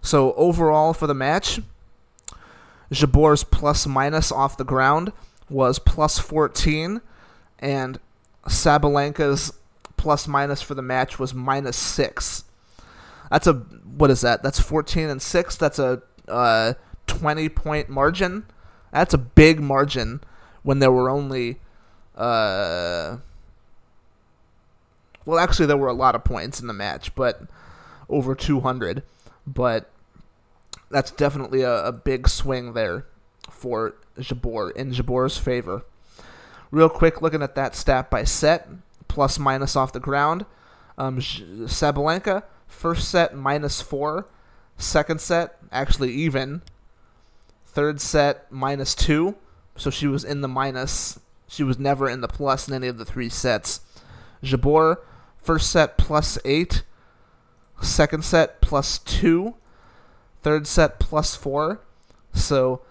So 0.00 0.32
overall 0.34 0.94
for 0.94 1.06
the 1.06 1.14
match, 1.14 1.60
Jabeur's 2.90 3.44
plus 3.44 3.86
minus 3.86 4.32
off 4.32 4.56
the 4.56 4.64
ground 4.64 5.12
was 5.50 5.78
plus 5.78 6.18
14, 6.18 7.02
and 7.58 7.98
Sabalenka's 8.48 9.52
plus 9.96 10.26
minus 10.26 10.62
for 10.62 10.74
the 10.74 10.82
match 10.82 11.18
was 11.18 11.34
minus 11.34 11.76
6. 11.76 12.44
That's 13.30 13.46
a, 13.46 13.52
what 13.52 14.10
is 14.10 14.22
that? 14.22 14.42
That's 14.42 14.60
14 14.60 15.08
and 15.08 15.20
6. 15.22 15.56
That's 15.56 15.78
a 15.78 16.02
uh, 16.28 16.74
20 17.06 17.48
point 17.48 17.88
margin. 17.88 18.44
That's 18.92 19.14
a 19.14 19.18
big 19.18 19.60
margin 19.60 20.20
when 20.62 20.78
there 20.78 20.92
were 20.92 21.10
only, 21.10 21.60
uh, 22.16 23.18
well, 25.24 25.38
actually, 25.38 25.66
there 25.66 25.76
were 25.76 25.88
a 25.88 25.94
lot 25.94 26.14
of 26.14 26.24
points 26.24 26.60
in 26.60 26.66
the 26.66 26.72
match, 26.72 27.14
but 27.14 27.42
over 28.08 28.34
200. 28.34 29.02
But 29.46 29.90
that's 30.90 31.10
definitely 31.10 31.62
a, 31.62 31.86
a 31.86 31.92
big 31.92 32.28
swing 32.28 32.72
there 32.72 33.06
for 33.50 33.94
Jabeur 34.18 34.72
in 34.72 34.92
Jabeur's 34.92 35.36
favor. 35.36 35.84
Real 36.70 36.88
quick, 36.88 37.22
looking 37.22 37.42
at 37.42 37.54
that 37.54 37.74
stat 37.74 38.10
by 38.10 38.24
set, 38.24 38.68
plus 39.08 39.38
minus 39.38 39.76
off 39.76 39.92
the 39.92 40.00
ground. 40.00 40.44
Um, 40.96 41.18
Sabalenka, 41.18 42.44
first 42.66 43.08
set 43.08 43.34
minus 43.34 43.80
four, 43.80 44.26
second 44.76 45.20
set 45.20 45.58
actually 45.72 46.12
even, 46.12 46.62
third 47.74 48.00
set 48.00 48.50
minus 48.50 48.94
two, 48.94 49.34
so 49.76 49.90
she 49.90 50.06
was 50.06 50.24
in 50.24 50.40
the 50.40 50.48
minus. 50.48 51.18
She 51.48 51.62
was 51.62 51.78
never 51.78 52.08
in 52.08 52.20
the 52.20 52.28
plus 52.28 52.68
in 52.68 52.74
any 52.74 52.86
of 52.86 52.98
the 52.98 53.04
three 53.04 53.28
sets. 53.28 53.80
Jabeur, 54.42 54.98
first 55.42 55.70
set 55.70 55.98
plus 55.98 56.38
eight, 56.44 56.84
second 57.82 58.24
set 58.24 58.60
plus 58.60 58.98
two, 58.98 59.56
third 60.42 60.66
set 60.66 60.98
plus 60.98 61.34
four. 61.34 61.80
So 62.32 62.82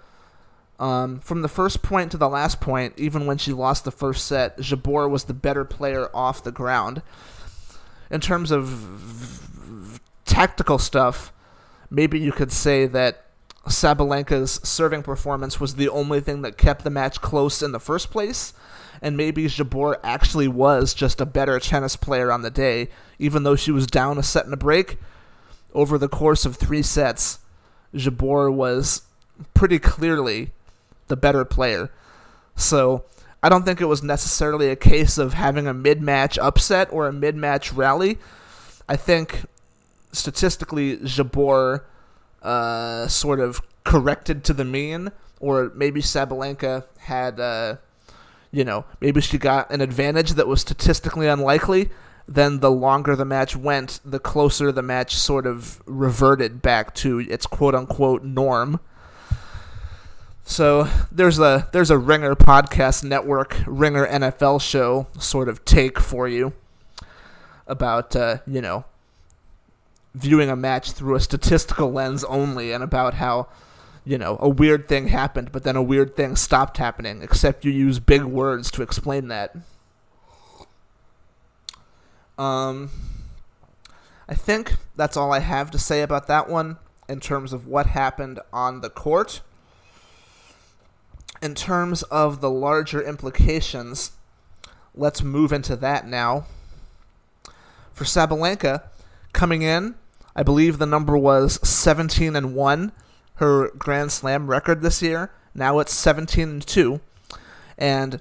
um, 0.80 1.20
from 1.20 1.42
the 1.42 1.48
first 1.48 1.82
point 1.82 2.12
to 2.12 2.18
the 2.18 2.30
last 2.30 2.60
point, 2.60 2.94
even 2.98 3.25
when 3.25 3.38
she 3.38 3.54
lost 3.54 3.86
the 3.86 3.92
first 3.92 4.25
set, 4.28 4.58
Jabeur 4.58 5.10
was 5.10 5.25
the 5.25 5.34
better 5.34 5.63
player 5.63 6.10
off 6.13 6.44
the 6.44 6.52
ground. 6.52 7.02
In 8.12 8.20
terms 8.20 8.52
of 8.52 10.00
tactical 10.25 10.78
stuff, 10.78 11.32
maybe 11.90 12.20
you 12.20 12.32
could 12.32 12.52
say 12.52 12.86
that 12.86 13.23
Sabalenka's 13.65 14.60
serving 14.63 15.03
performance 15.03 15.60
was 15.60 15.75
the 15.75 15.89
only 15.89 16.20
thing 16.20 16.41
that 16.41 16.58
kept 16.58 16.84
the 16.84 16.89
match 16.89 17.22
close 17.22 17.62
in 17.62 17.72
the 17.72 17.79
first 17.79 18.12
place, 18.12 18.53
and 19.01 19.15
maybe 19.15 19.46
Jabeur 19.46 19.98
actually 20.03 20.48
was 20.48 20.93
just 20.93 21.22
a 21.22 21.25
better 21.25 21.60
tennis 21.60 21.96
player 21.96 22.32
on 22.32 22.41
the 22.41 22.51
day, 22.51 22.89
even 23.20 23.43
though 23.43 23.55
she 23.55 23.72
was 23.72 23.88
down 23.88 24.17
a 24.17 24.24
set 24.24 24.46
and 24.46 24.53
a 24.53 24.58
break. 24.58 24.98
Over 25.74 25.98
the 25.98 26.10
course 26.10 26.46
of 26.46 26.55
three 26.55 26.82
sets, 26.82 27.39
Jabeur 27.96 28.53
was 28.53 29.03
pretty 29.53 29.79
clearly 29.79 30.51
the 31.08 31.15
better 31.15 31.46
player. 31.46 31.89
So 32.55 33.05
I 33.41 33.50
don't 33.50 33.63
think 33.63 33.82
it 33.82 33.86
was 33.86 34.03
necessarily 34.03 34.70
a 34.70 34.75
case 34.75 35.17
of 35.17 35.34
having 35.34 35.67
a 35.67 35.73
mid 35.73 36.02
match 36.02 36.38
upset 36.38 36.89
or 36.91 37.08
a 37.08 37.13
mid 37.13 37.36
match 37.36 37.73
rally. 37.73 38.17
I 38.88 38.95
think 38.95 39.45
statistically, 40.12 40.97
Jabeur 40.97 41.82
uh, 42.43 43.08
sort 43.08 43.39
of 43.39 43.62
corrected 43.84 44.43
to 44.45 44.53
the 44.53 44.65
mean, 44.65 45.12
or 45.39 45.71
maybe 45.75 46.01
Sabalenka 46.01 46.86
had, 46.99 47.39
uh, 47.39 47.77
you 48.51 48.63
know, 48.63 48.86
maybe 48.99 49.21
she 49.21 49.38
got 49.38 49.71
an 49.71 49.82
advantage 49.82 50.32
that 50.32 50.47
was 50.47 50.62
statistically 50.62 51.27
unlikely. 51.27 51.89
Then 52.27 52.60
the 52.60 52.71
longer 52.71 53.15
the 53.15 53.25
match 53.25 53.56
went, 53.56 53.99
the 54.06 54.19
closer 54.19 54.71
the 54.71 54.82
match 54.82 55.15
sort 55.15 55.45
of 55.45 55.82
reverted 55.86 56.62
back 56.62 56.93
to 56.95 57.19
its 57.19 57.45
quote 57.45 57.75
unquote 57.75 58.23
norm. 58.23 58.79
So 60.45 60.89
there's 61.12 61.39
a 61.39 61.69
there's 61.71 61.89
a 61.89 61.97
Ringer 61.97 62.36
podcast 62.36 63.03
network, 63.03 63.62
Ringer 63.65 64.06
NFL 64.08 64.62
show 64.62 65.08
sort 65.17 65.49
of 65.49 65.63
take 65.65 65.99
for 65.99 66.27
you 66.27 66.53
about 67.67 68.15
uh, 68.15 68.38
you 68.45 68.62
know 68.62 68.86
viewing 70.13 70.49
a 70.49 70.56
match 70.56 70.91
through 70.91 71.15
a 71.15 71.19
statistical 71.19 71.91
lens 71.91 72.23
only, 72.26 72.71
and 72.71 72.84
about 72.84 73.15
how 73.15 73.47
you 74.06 74.17
know 74.17 74.38
a 74.39 74.49
weird 74.49 74.88
thing 74.88 75.08
happened, 75.08 75.52
but 75.52 75.63
then 75.63 75.76
a 75.76 75.84
weird 75.84 76.15
thing 76.15 76.36
stopped 76.36 76.78
happening. 76.78 77.21
Except 77.21 77.65
you 77.65 77.71
use 77.71 77.99
big 77.99 78.23
words 78.23 78.71
to 78.71 78.82
explain 78.82 79.28
that. 79.30 79.56
Um, 82.38 82.89
I 84.28 84.34
think 84.34 84.76
that's 84.95 85.15
all 85.15 85.32
I 85.32 85.39
have 85.39 85.69
to 85.71 85.78
say 85.78 86.02
about 86.02 86.28
that 86.28 86.49
one 86.49 86.78
in 87.08 87.19
terms 87.19 87.54
of 87.54 87.67
what 87.67 87.88
happened 87.88 88.39
on 88.52 88.82
the 88.82 88.89
court 88.89 89.41
in 91.43 91.54
terms 91.54 92.04
of 92.04 92.39
the 92.39 92.49
larger 92.49 93.02
implications, 93.02 94.13
let's 94.95 95.21
move 95.21 95.52
into 95.52 95.76
that 95.76 96.08
now. 96.08 96.45
For 97.91 98.06
Sabalenka, 98.06 98.84
coming 99.34 99.62
in, 99.62 99.95
I 100.36 100.43
believe 100.43 100.78
the 100.78 100.86
number 100.86 101.17
was 101.17 101.60
17 101.67 102.36
and 102.36 102.56
1, 102.56 102.91
her 103.36 103.69
Grand 103.78 104.12
Slam 104.12 104.48
record 104.48 104.82
this 104.82 105.02
year. 105.02 105.32
Now 105.54 105.80
it's 105.80 105.93
17 105.93 106.50
and 106.50 106.65
2. 106.65 107.00
And 107.78 108.19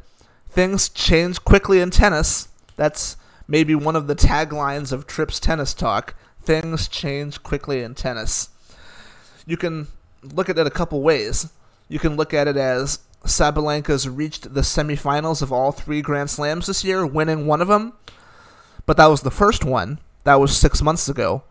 things 0.48 0.88
change 0.88 1.44
quickly 1.44 1.81
in 1.81 1.90
tennis. 1.90 2.48
That's 2.77 3.16
maybe 3.48 3.75
one 3.75 3.96
of 3.96 4.07
the 4.07 4.14
taglines 4.14 4.92
of 4.92 5.07
Trips 5.07 5.40
Tennis 5.40 5.75
Talk. 5.75 6.14
Things 6.42 6.88
change 6.88 7.42
quickly 7.42 7.83
in 7.83 7.94
tennis. 7.94 8.51
You 9.46 9.57
can 9.57 9.88
look 10.22 10.48
at 10.48 10.59
it 10.59 10.66
a 10.66 10.70
couple 10.70 11.03
ways. 11.03 11.51
You 11.88 11.98
can 11.98 12.16
look 12.16 12.35
at 12.35 12.48
it 12.48 12.57
as 12.57 13.01
Sabalenka's 13.25 14.09
reached 14.09 14.55
the 14.55 14.62
semifinals 14.62 15.42
of 15.42 15.53
all 15.53 15.72
three 15.72 16.03
Grand 16.03 16.31
Slams 16.31 16.66
this 16.66 16.85
year, 16.85 17.07
winning 17.07 17.46
one 17.46 17.61
of 17.61 17.68
them. 17.68 17.94
But 18.85 18.96
that 18.96 19.07
was 19.07 19.22
the 19.22 19.31
first 19.31 19.64
one. 19.64 19.98
That 20.25 20.40
was 20.40 20.57
six 20.57 20.83
months 20.83 21.09
ago. 21.09 21.44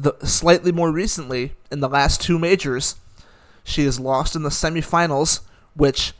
The 0.00 0.14
slightly 0.26 0.72
more 0.72 0.90
recently, 0.90 1.52
in 1.70 1.80
the 1.80 1.88
last 1.88 2.22
two 2.22 2.38
majors, 2.38 2.96
she 3.62 3.84
has 3.84 4.00
lost 4.00 4.34
in 4.34 4.44
the 4.44 4.48
semifinals, 4.48 5.40
which 5.74 6.14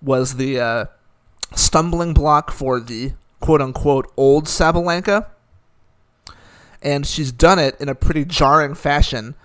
was 0.00 0.36
the 0.36 0.58
uh, 0.58 0.84
stumbling 1.54 2.14
block 2.14 2.50
for 2.50 2.80
the 2.80 3.12
quote 3.38 3.60
unquote 3.60 4.12
old 4.16 4.46
Sabalenka. 4.46 5.26
And 6.82 7.06
she's 7.06 7.30
done 7.30 7.60
it 7.60 7.80
in 7.80 7.88
a 7.88 7.94
pretty 7.94 8.24
jarring 8.24 8.74
fashion, 8.74 9.36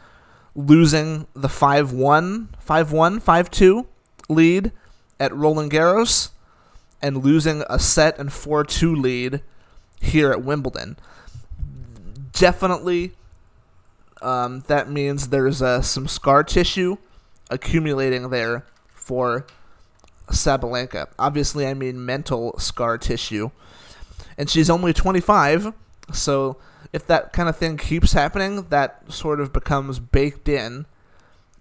losing 0.56 1.28
the 1.36 1.50
5 1.50 1.94
1, 1.94 2.56
5 2.60 2.92
1, 2.92 3.20
5 3.20 3.52
2 3.52 3.88
lead 4.28 4.72
at 5.20 5.36
Roland 5.36 5.72
Garros 5.72 6.32
and 7.00 7.24
losing 7.24 7.64
a 7.70 7.78
set 7.78 8.18
and 8.18 8.34
4 8.34 8.64
2 8.64 8.96
lead 8.96 9.42
here 10.02 10.32
at 10.32 10.44
Wimbledon. 10.44 10.98
Definitely, 12.32 13.14
um, 14.22 14.64
that 14.68 14.90
means 14.90 15.30
there's 15.30 15.62
uh, 15.62 15.82
some 15.82 16.08
scar 16.08 16.44
tissue 16.44 16.98
accumulating 17.50 18.30
there 18.30 18.66
for 18.94 19.46
Sabalenka. 20.30 21.08
Obviously, 21.18 21.66
I 21.68 21.74
mean 21.74 22.06
mental 22.06 22.58
scar 22.60 22.98
tissue. 22.98 23.52
And 24.38 24.50
she's 24.50 24.70
only 24.70 24.94
25, 24.94 25.74
so 26.14 26.58
if 26.94 27.08
that 27.08 27.34
kind 27.34 27.50
of 27.50 27.58
thing 27.58 27.78
keeps 27.78 28.14
happening, 28.14 28.68
that 28.70 29.12
sort 29.12 29.40
of 29.40 29.52
becomes 29.52 30.00
baked 30.00 30.48
in 30.48 30.86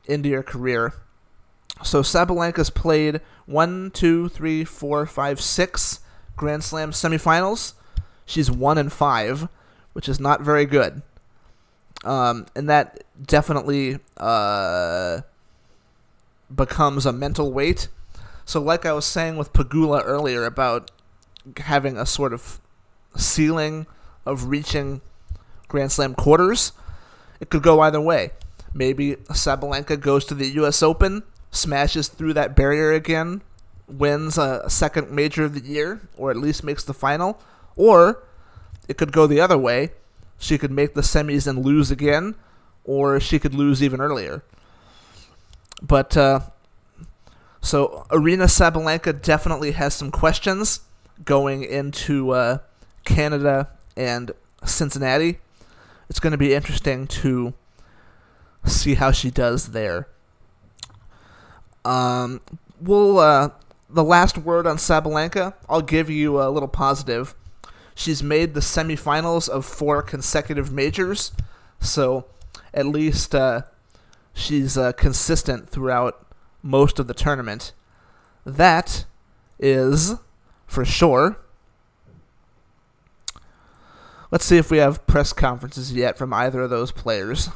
into 0.04 0.28
your 0.28 0.42
career. 0.42 0.92
So 1.82 2.02
Sabalenka's 2.02 2.70
played 2.70 3.20
one, 3.46 3.90
two, 3.90 4.28
three, 4.28 4.64
four, 4.64 5.06
five, 5.06 5.40
six 5.40 6.00
Grand 6.36 6.64
Slam 6.64 6.90
semifinals. 6.90 7.74
She's 8.24 8.50
one 8.50 8.78
and 8.78 8.92
five, 8.92 9.48
which 9.92 10.08
is 10.08 10.20
not 10.20 10.42
very 10.42 10.66
good. 10.66 11.02
Um, 12.04 12.46
and 12.54 12.68
that 12.68 13.04
definitely 13.20 13.98
uh, 14.16 15.20
becomes 16.54 17.06
a 17.06 17.12
mental 17.12 17.52
weight. 17.52 17.88
So, 18.44 18.60
like 18.60 18.86
I 18.86 18.92
was 18.92 19.04
saying 19.04 19.36
with 19.36 19.52
Pegula 19.52 20.02
earlier 20.04 20.44
about 20.44 20.90
having 21.58 21.96
a 21.96 22.06
sort 22.06 22.32
of 22.32 22.60
ceiling 23.16 23.86
of 24.24 24.48
reaching 24.48 25.00
Grand 25.68 25.90
Slam 25.90 26.14
quarters, 26.14 26.72
it 27.40 27.50
could 27.50 27.62
go 27.62 27.80
either 27.80 28.00
way. 28.00 28.30
Maybe 28.72 29.16
Sabalenka 29.30 29.98
goes 29.98 30.24
to 30.26 30.34
the 30.34 30.46
U.S. 30.48 30.82
Open 30.82 31.22
smashes 31.50 32.08
through 32.08 32.34
that 32.34 32.54
barrier 32.54 32.92
again, 32.92 33.42
wins 33.88 34.38
a 34.38 34.68
second 34.68 35.10
major 35.10 35.44
of 35.44 35.54
the 35.54 35.60
year, 35.60 36.00
or 36.16 36.30
at 36.30 36.36
least 36.36 36.62
makes 36.62 36.84
the 36.84 36.94
final, 36.94 37.40
Or 37.74 38.22
it 38.88 38.96
could 38.96 39.12
go 39.12 39.26
the 39.26 39.40
other 39.40 39.58
way. 39.58 39.92
She 40.38 40.58
could 40.58 40.70
make 40.70 40.94
the 40.94 41.00
semis 41.00 41.46
and 41.46 41.64
lose 41.64 41.90
again, 41.90 42.34
or 42.84 43.18
she 43.20 43.38
could 43.38 43.54
lose 43.54 43.82
even 43.82 44.00
earlier. 44.00 44.42
But 45.82 46.16
uh, 46.16 46.40
so 47.60 48.06
Aryna 48.10 48.46
Sabalenka 48.46 49.20
definitely 49.20 49.72
has 49.72 49.94
some 49.94 50.10
questions 50.10 50.80
going 51.24 51.64
into 51.64 52.30
uh, 52.30 52.58
Canada 53.04 53.68
and 53.96 54.32
Cincinnati. 54.64 55.38
It's 56.08 56.20
going 56.20 56.32
to 56.32 56.38
be 56.38 56.54
interesting 56.54 57.06
to 57.08 57.54
see 58.64 58.94
how 58.94 59.10
she 59.10 59.30
does 59.30 59.72
there. 59.72 60.08
Um, 61.84 62.40
we'll 62.80 63.18
uh, 63.18 63.50
the 63.88 64.04
last 64.04 64.38
word 64.38 64.66
on 64.66 64.76
Sabalenka. 64.76 65.54
I'll 65.68 65.82
give 65.82 66.10
you 66.10 66.40
a 66.40 66.50
little 66.50 66.68
positive. 66.68 67.34
She's 67.98 68.22
made 68.22 68.52
the 68.52 68.60
semifinals 68.60 69.48
of 69.48 69.64
four 69.64 70.02
consecutive 70.02 70.70
majors, 70.70 71.32
so 71.80 72.26
at 72.74 72.84
least 72.84 73.34
uh, 73.34 73.62
she's 74.34 74.76
uh, 74.76 74.92
consistent 74.92 75.70
throughout 75.70 76.26
most 76.62 76.98
of 76.98 77.06
the 77.06 77.14
tournament. 77.14 77.72
That 78.44 79.06
is 79.58 80.16
for 80.66 80.84
sure. 80.84 81.38
Let's 84.30 84.44
see 84.44 84.58
if 84.58 84.70
we 84.70 84.76
have 84.76 85.06
press 85.06 85.32
conferences 85.32 85.94
yet 85.94 86.18
from 86.18 86.34
either 86.34 86.60
of 86.60 86.70
those 86.70 86.92
players. 86.92 87.48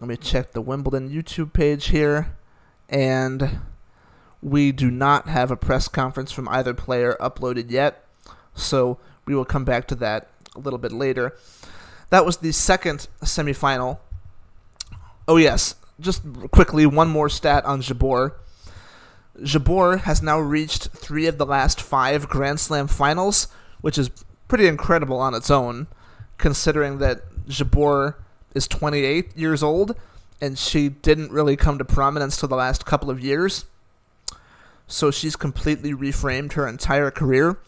Let 0.00 0.08
me 0.08 0.16
check 0.16 0.50
the 0.50 0.60
Wimbledon 0.60 1.08
YouTube 1.08 1.52
page 1.52 1.88
here. 1.88 2.36
And 2.88 3.60
we 4.42 4.72
do 4.72 4.90
not 4.90 5.28
have 5.28 5.52
a 5.52 5.56
press 5.56 5.86
conference 5.86 6.32
from 6.32 6.48
either 6.48 6.74
player 6.74 7.16
uploaded 7.20 7.70
yet. 7.70 8.05
So 8.56 8.98
we 9.26 9.34
will 9.34 9.44
come 9.44 9.64
back 9.64 9.86
to 9.88 9.94
that 9.96 10.28
a 10.54 10.58
little 10.58 10.78
bit 10.78 10.92
later. 10.92 11.36
That 12.10 12.24
was 12.24 12.38
the 12.38 12.52
second 12.52 13.08
semifinal. 13.22 13.98
Oh, 15.28 15.36
yes. 15.36 15.74
Just 16.00 16.22
quickly, 16.50 16.86
one 16.86 17.08
more 17.08 17.28
stat 17.28 17.64
on 17.64 17.82
Jabeur. 17.82 18.32
Jabeur 19.40 20.00
has 20.00 20.22
now 20.22 20.38
reached 20.38 20.88
three 20.88 21.26
of 21.26 21.38
the 21.38 21.46
last 21.46 21.80
five 21.80 22.28
Grand 22.28 22.60
Slam 22.60 22.86
finals, 22.86 23.48
which 23.80 23.98
is 23.98 24.10
pretty 24.48 24.66
incredible 24.66 25.18
on 25.18 25.34
its 25.34 25.50
own, 25.50 25.86
considering 26.38 26.98
that 26.98 27.22
Jabeur 27.46 28.14
is 28.54 28.66
28 28.66 29.36
years 29.36 29.62
old 29.62 29.96
and 30.40 30.58
she 30.58 30.88
didn't 30.88 31.30
really 31.32 31.56
come 31.56 31.78
to 31.78 31.84
prominence 31.84 32.36
till 32.36 32.48
the 32.48 32.56
last 32.56 32.84
couple 32.84 33.10
of 33.10 33.20
years. 33.20 33.66
So 34.86 35.10
she's 35.10 35.36
completely 35.36 35.92
reframed 35.92 36.52
her 36.52 36.68
entire 36.68 37.10
career. 37.10 37.58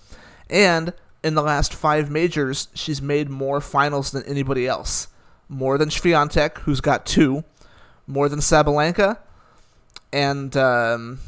And 0.51 0.93
in 1.23 1.35
the 1.35 1.43
last 1.43 1.75
five 1.75 2.11
majors, 2.11 2.69
she's 2.75 3.03
made 3.03 3.29
more 3.29 3.61
finals 3.61 4.11
than 4.11 4.23
anybody 4.25 4.67
else. 4.67 5.09
More 5.49 5.79
than 5.79 5.89
Swiatek, 5.89 6.59
who's 6.59 6.81
got 6.81 7.07
two, 7.07 7.45
more 8.07 8.29
than 8.29 8.41
Sabalenka, 8.41 9.19
and 10.13 10.57
um, 10.57 11.21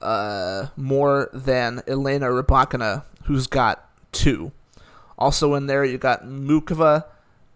uh, 0.00 0.68
more 0.76 1.30
than 1.32 1.82
Elena 1.86 2.26
Rybakina, 2.26 3.04
who's 3.24 3.46
got 3.46 3.88
two. 4.12 4.52
Also 5.18 5.54
in 5.54 5.66
there, 5.66 5.84
you 5.84 5.98
got 5.98 6.24
Muchova 6.24 7.04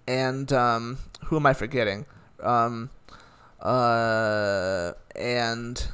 and 0.07 0.53
um, 0.53 0.99
who 1.27 1.37
am 1.37 1.47
I 1.47 1.53
forgetting? 1.53 2.07
Um, 2.43 2.91
uh, 3.61 4.93
and 5.15 5.87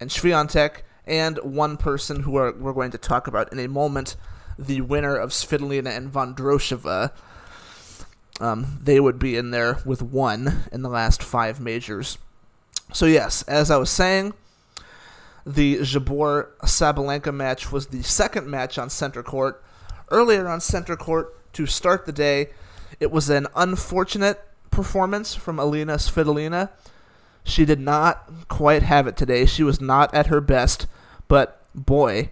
and 0.00 0.10
Swiatek, 0.10 0.82
and 1.06 1.38
one 1.38 1.76
person 1.76 2.22
who 2.22 2.36
are, 2.36 2.52
we're 2.52 2.72
going 2.72 2.90
to 2.92 2.98
talk 2.98 3.26
about 3.26 3.52
in 3.52 3.58
a 3.58 3.68
moment, 3.68 4.16
the 4.58 4.80
winner 4.80 5.16
of 5.16 5.30
Svitolina 5.30 5.96
and 5.96 6.12
Vondrousova. 6.12 7.12
Um, 8.40 8.78
they 8.82 8.98
would 8.98 9.18
be 9.18 9.36
in 9.36 9.50
there 9.50 9.78
with 9.84 10.02
one 10.02 10.64
in 10.72 10.82
the 10.82 10.88
last 10.88 11.22
five 11.22 11.60
majors. 11.60 12.18
So 12.92 13.06
yes, 13.06 13.42
as 13.42 13.70
I 13.70 13.76
was 13.76 13.90
saying, 13.90 14.34
the 15.44 15.78
Jabeur 15.78 16.48
Sabalenka 16.62 17.34
match 17.34 17.72
was 17.72 17.88
the 17.88 18.02
second 18.02 18.46
match 18.48 18.78
on 18.78 18.90
center 18.90 19.22
court. 19.22 19.62
Earlier 20.10 20.48
on 20.48 20.60
center 20.60 20.96
court 20.96 21.52
to 21.54 21.66
start 21.66 22.06
the 22.06 22.12
day, 22.12 22.50
it 23.00 23.10
was 23.10 23.28
an 23.30 23.46
unfortunate 23.56 24.40
performance 24.70 25.34
from 25.34 25.58
Elina 25.58 25.94
Svitolina. 25.94 26.70
She 27.44 27.64
did 27.64 27.80
not 27.80 28.48
quite 28.48 28.82
have 28.82 29.06
it 29.06 29.16
today. 29.16 29.46
She 29.46 29.62
was 29.62 29.80
not 29.80 30.14
at 30.14 30.28
her 30.28 30.40
best, 30.40 30.86
but 31.28 31.64
boy, 31.74 32.30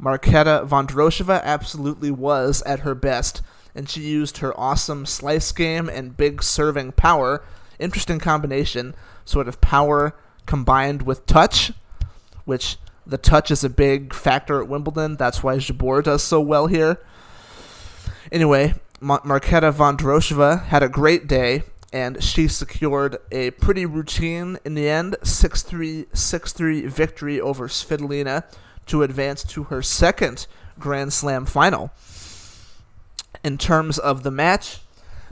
Marketa 0.00 0.66
Vondrousova 0.66 1.42
absolutely 1.42 2.10
was 2.10 2.62
at 2.62 2.80
her 2.80 2.94
best, 2.94 3.42
and 3.74 3.88
she 3.88 4.00
used 4.00 4.38
her 4.38 4.58
awesome 4.58 5.06
slice 5.06 5.52
game 5.52 5.88
and 5.88 6.16
big 6.16 6.42
serving 6.42 6.92
power. 6.92 7.42
Interesting 7.78 8.18
combination, 8.18 8.94
sort 9.24 9.48
of 9.48 9.60
power 9.60 10.14
combined 10.46 11.02
with 11.02 11.26
touch, 11.26 11.72
which 12.44 12.76
the 13.06 13.18
touch 13.18 13.50
is 13.50 13.64
a 13.64 13.70
big 13.70 14.14
factor 14.14 14.60
at 14.60 14.68
Wimbledon. 14.68 15.16
That's 15.16 15.42
why 15.42 15.56
Jabeur 15.56 16.02
does 16.02 16.22
so 16.22 16.40
well 16.40 16.66
here. 16.66 17.00
Anyway, 18.32 18.74
Mar- 19.00 19.22
Marketa 19.22 19.72
Vondrousova 19.72 20.64
had 20.66 20.82
a 20.82 20.88
great 20.88 21.26
day, 21.26 21.62
and 21.92 22.22
she 22.22 22.46
secured 22.48 23.16
a 23.32 23.50
pretty 23.52 23.84
routine, 23.84 24.58
in 24.64 24.74
the 24.74 24.88
end, 24.88 25.16
6-3, 25.22 26.06
6-3 26.08 26.86
victory 26.86 27.40
over 27.40 27.68
Svitolina 27.68 28.44
to 28.86 29.02
advance 29.02 29.42
to 29.44 29.64
her 29.64 29.82
second 29.82 30.46
Grand 30.78 31.12
Slam 31.12 31.46
final. 31.46 31.90
In 33.42 33.58
terms 33.58 33.98
of 33.98 34.22
the 34.22 34.30
match, 34.30 34.80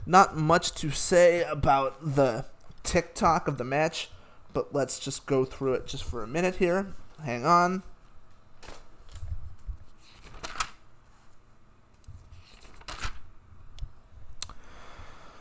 not 0.05 0.35
much 0.35 0.71
to 0.75 0.91
say 0.91 1.43
about 1.43 2.15
the 2.15 2.45
TikTok 2.83 3.47
of 3.47 3.57
the 3.57 3.63
match, 3.63 4.09
but 4.53 4.73
let's 4.73 4.99
just 4.99 5.25
go 5.25 5.45
through 5.45 5.73
it 5.73 5.87
just 5.87 6.03
for 6.03 6.23
a 6.23 6.27
minute 6.27 6.55
here. 6.55 6.93
Hang 7.23 7.45
on. 7.45 7.83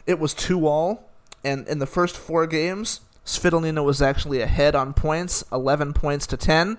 It 0.08 0.18
was 0.18 0.32
2 0.32 0.66
all, 0.66 1.10
and 1.44 1.68
in 1.68 1.80
the 1.80 1.86
first 1.86 2.16
four 2.16 2.46
games, 2.46 3.02
Svitolina 3.26 3.84
was 3.84 4.00
actually 4.00 4.40
ahead 4.40 4.74
on 4.74 4.94
points, 4.94 5.44
11 5.52 5.92
points 5.92 6.26
to 6.28 6.38
10. 6.38 6.78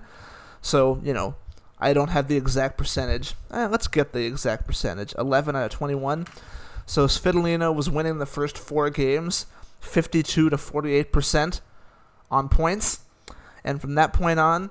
So, 0.60 1.00
you 1.04 1.14
know, 1.14 1.36
I 1.78 1.92
don't 1.92 2.10
have 2.10 2.26
the 2.26 2.36
exact 2.36 2.76
percentage. 2.76 3.34
Eh, 3.52 3.68
let's 3.68 3.86
get 3.86 4.12
the 4.12 4.24
exact 4.24 4.66
percentage 4.66 5.14
11 5.16 5.54
out 5.54 5.66
of 5.66 5.70
21. 5.70 6.26
So 6.86 7.06
Svitolina 7.06 7.72
was 7.72 7.88
winning 7.88 8.18
the 8.18 8.26
first 8.26 8.58
four 8.58 8.90
games, 8.90 9.46
52 9.78 10.50
to 10.50 10.56
48% 10.56 11.60
on 12.32 12.48
points. 12.48 12.98
And 13.62 13.80
from 13.80 13.94
that 13.94 14.12
point 14.12 14.40
on, 14.40 14.70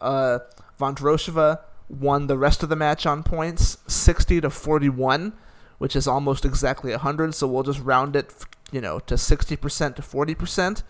uh, 0.00 0.38
won 0.78 2.28
the 2.28 2.38
rest 2.38 2.62
of 2.62 2.68
the 2.68 2.76
match 2.76 3.06
on 3.06 3.24
points, 3.24 3.78
60 3.88 4.42
to 4.42 4.50
41 4.50 5.32
which 5.78 5.96
is 5.96 6.06
almost 6.06 6.44
exactly 6.44 6.90
100, 6.90 7.34
so 7.34 7.46
we'll 7.46 7.62
just 7.62 7.80
round 7.80 8.16
it, 8.16 8.34
you 8.70 8.80
know, 8.80 8.98
to 9.00 9.14
60% 9.14 9.94
to 9.94 10.02
40%. 10.02 10.82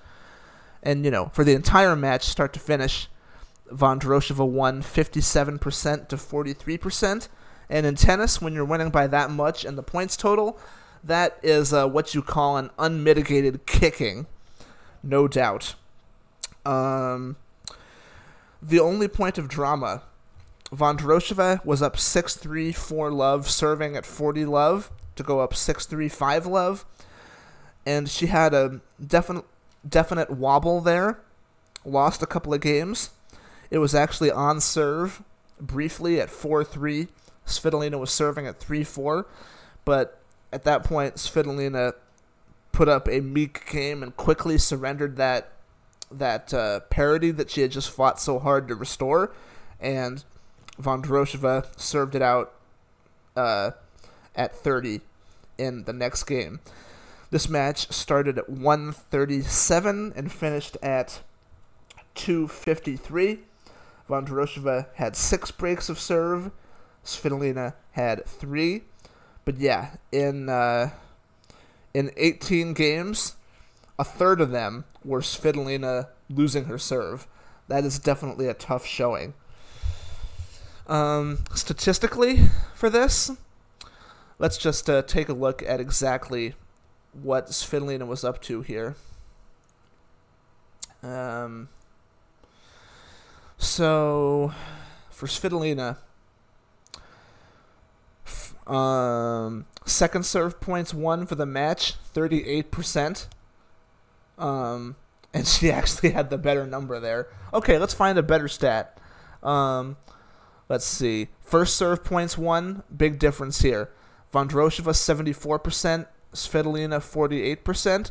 And, 0.83 1.05
you 1.05 1.11
know, 1.11 1.31
for 1.33 1.44
the 1.44 1.55
entire 1.55 1.96
match, 1.96 2.24
start 2.24 2.53
to 2.55 2.61
finish, 2.61 3.09
Vondrousova 3.70 4.46
won 4.46 4.83
57% 4.83 6.09
to 6.09 6.16
43%. 6.16 7.29
And 7.70 7.87
in 7.87 7.94
tennis, 7.96 8.40
when 8.40 8.55
you're 8.55 8.64
winning 8.64 8.90
by 8.90 9.07
that 9.09 9.31
much 9.31 9.64
and 9.64 9.77
the 9.77 9.83
points 9.83 10.16
total, 10.16 10.59
that 11.05 11.38
is 11.42 11.72
uh, 11.72 11.87
what 11.87 12.14
you 12.14 12.22
call 12.22 12.57
an 12.57 12.70
unmitigated 12.79 13.66
kicking, 13.66 14.27
no 15.03 15.29
doubt. 15.29 15.74
Um, 16.64 17.37
the 18.62 18.81
only 18.81 19.09
point 19.09 19.38
of 19.38 19.48
drama 19.48 20.03
Vondrousova 20.73 21.65
was 21.65 21.81
up 21.81 21.97
6-3 21.97 22.75
4 22.75 23.11
love, 23.11 23.49
serving 23.49 23.97
at 23.97 24.05
40 24.05 24.45
love 24.45 24.91
to 25.17 25.23
go 25.23 25.41
up 25.41 25.55
6-3 25.55 26.11
5 26.11 26.47
love. 26.47 26.85
And 27.87 28.09
she 28.09 28.27
had 28.27 28.53
a 28.53 28.81
definite 29.05 29.45
definite 29.89 30.31
wobble 30.31 30.81
there. 30.81 31.21
Lost 31.85 32.23
a 32.23 32.27
couple 32.27 32.53
of 32.53 32.61
games. 32.61 33.11
It 33.71 33.79
was 33.79 33.95
actually 33.95 34.31
on 34.31 34.61
serve 34.61 35.23
briefly 35.61 36.21
at 36.21 36.29
4-3. 36.29 37.09
Svitolina 37.47 37.99
was 37.99 38.11
serving 38.11 38.47
at 38.47 38.61
3-4, 38.61 39.25
but 39.85 40.21
at 40.53 40.65
that 40.65 40.85
point 40.85 41.17
Svitolina 41.17 41.93
put 42.73 42.89
up 42.89 43.09
a 43.09 43.21
meek 43.21 43.69
game 43.71 44.03
and 44.03 44.17
quickly 44.17 44.59
surrendered 44.59 45.17
that 45.17 45.53
that 46.11 46.55
uh, 46.55 46.81
parity 46.89 47.31
that 47.31 47.51
she 47.51 47.61
had 47.61 47.71
just 47.71 47.91
fought 47.91 48.19
so 48.19 48.39
hard 48.39 48.67
to 48.69 48.75
restore 48.75 49.31
and 49.79 50.25
Vondrousova 50.81 51.67
served 51.79 52.14
it 52.14 52.23
out 52.23 52.53
uh, 53.37 53.73
at 54.35 54.55
30 54.55 55.01
in 55.59 55.85
the 55.85 55.93
next 55.93 56.25
game. 56.25 56.61
This 57.31 57.49
match 57.49 57.93
started 57.93 58.38
at 58.38 58.49
137 58.49 60.12
and 60.17 60.33
finished 60.33 60.77
at 60.83 61.21
253. 62.14 63.41
Vondrousova 64.09 64.87
had 64.95 65.14
six 65.14 65.51
breaks 65.51 65.88
of 65.88 65.99
serve, 65.99 66.51
Svitolina 67.05 67.75
had 67.93 68.25
three. 68.25 68.85
But 69.45 69.59
yeah, 69.59 69.97
in 70.12 70.49
uh, 70.49 70.91
in 71.95 72.11
18 72.17 72.75
games, 72.75 73.35
a 73.99 74.05
third 74.05 74.41
of 74.41 74.51
them 74.51 74.85
were 75.05 75.21
Svitolina 75.21 76.09
losing 76.31 76.64
her 76.64 76.79
serve. 76.79 77.27
That 77.67 77.85
is 77.85 77.99
definitely 77.99 78.47
a 78.47 78.55
tough 78.55 78.87
showing. 78.87 79.35
Um, 80.88 81.38
statistically, 81.55 82.48
for 82.74 82.88
this, 82.88 83.31
let's 84.38 84.57
just 84.57 84.88
uh, 84.88 85.03
take 85.03 85.29
a 85.29 85.35
look 85.35 85.62
at 85.62 85.81
exactly 85.81 86.55
what 87.12 87.48
Svitolina 87.48 88.07
was 88.07 88.24
up 88.24 88.40
to 88.42 88.62
here. 88.62 88.96
Um, 91.03 91.68
so, 93.59 94.53
for 95.11 95.27
Svitolina, 95.27 95.98
um, 98.66 99.66
second 99.85 100.24
serve 100.24 100.61
points 100.61 100.94
won 100.94 101.27
for 101.27 101.35
the 101.35 101.46
match, 101.46 101.94
38%. 102.14 103.27
Um, 104.38 104.96
and 105.35 105.46
she 105.46 105.70
actually 105.70 106.11
had 106.11 106.31
the 106.31 106.38
better 106.38 106.66
number 106.66 106.98
there. 107.01 107.29
Okay, 107.53 107.79
let's 107.79 107.94
find 107.94 108.18
a 108.18 108.22
better 108.22 108.48
stat. 108.48 108.98
Um, 109.42 109.96
let's 110.69 110.85
see. 110.85 111.29
First 111.41 111.77
serve 111.77 112.05
points 112.05 112.37
won, 112.37 112.83
big 112.95 113.19
difference 113.19 113.63
here. 113.63 113.91
Vondrousova 114.33 114.93
74%, 114.93 116.07
Svitolina 116.35 117.01
48%. 117.01 118.11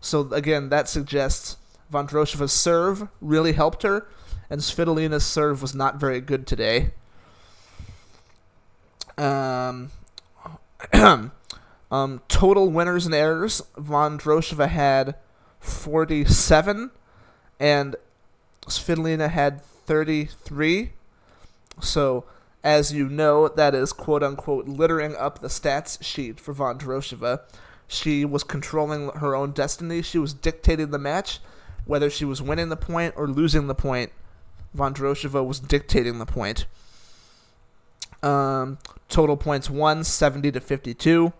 So 0.00 0.32
again, 0.32 0.70
that 0.70 0.88
suggests 0.88 1.58
Vondrousova's 1.92 2.52
serve 2.52 3.08
really 3.20 3.52
helped 3.52 3.82
her, 3.82 4.08
and 4.48 4.60
Svitolina's 4.60 5.26
serve 5.26 5.60
was 5.60 5.74
not 5.74 5.96
very 5.96 6.20
good 6.20 6.46
today. 6.46 6.92
Um, 9.18 9.90
um, 11.90 12.22
total 12.28 12.70
winners 12.70 13.04
and 13.04 13.14
errors, 13.14 13.60
Vondrousova 13.76 14.68
had 14.68 15.16
47, 15.60 16.90
and 17.58 17.96
Svitolina 18.66 19.28
had 19.28 19.62
33. 19.62 20.92
So, 21.80 22.24
as 22.64 22.92
you 22.92 23.08
know, 23.08 23.48
that 23.48 23.74
is 23.74 23.92
quote 23.92 24.22
unquote 24.22 24.66
littering 24.66 25.14
up 25.16 25.38
the 25.38 25.48
stats 25.48 26.02
sheet 26.02 26.40
for 26.40 26.54
Vondrousova. 26.54 27.40
She 27.86 28.24
was 28.24 28.44
controlling 28.44 29.10
her 29.10 29.34
own 29.34 29.52
destiny. 29.52 30.02
She 30.02 30.18
was 30.18 30.32
dictating 30.32 30.90
the 30.90 30.98
match, 30.98 31.40
whether 31.84 32.08
she 32.10 32.24
was 32.24 32.40
winning 32.40 32.68
the 32.68 32.76
point 32.76 33.14
or 33.16 33.26
losing 33.28 33.66
the 33.66 33.74
point. 33.74 34.12
Vondrousova 34.76 35.44
was 35.44 35.58
dictating 35.58 36.18
the 36.18 36.26
point. 36.26 36.66
Um, 38.22 38.78
total 39.08 39.36
points 39.36 39.68
won 39.70 40.04
70 40.04 40.52
to 40.52 40.60
52. 40.60 41.32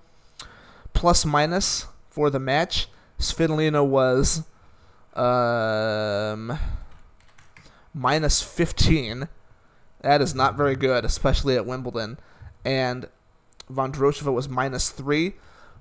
Plus 0.93 1.25
minus 1.25 1.87
for 2.09 2.31
the 2.31 2.41
match 2.41 2.89
Svitolina 3.21 3.87
was 3.87 4.45
um, 5.15 6.59
minus 7.95 8.43
15. 8.43 9.29
That 10.01 10.21
is 10.21 10.35
not 10.35 10.57
very 10.57 10.77
good, 10.77 11.05
especially 11.05 11.57
at 11.57 11.67
Wimbledon. 11.67 12.19
And 12.65 13.09
Vondrousova 13.71 14.33
was 14.33 14.49
minus 14.49 14.91
3. 14.91 15.35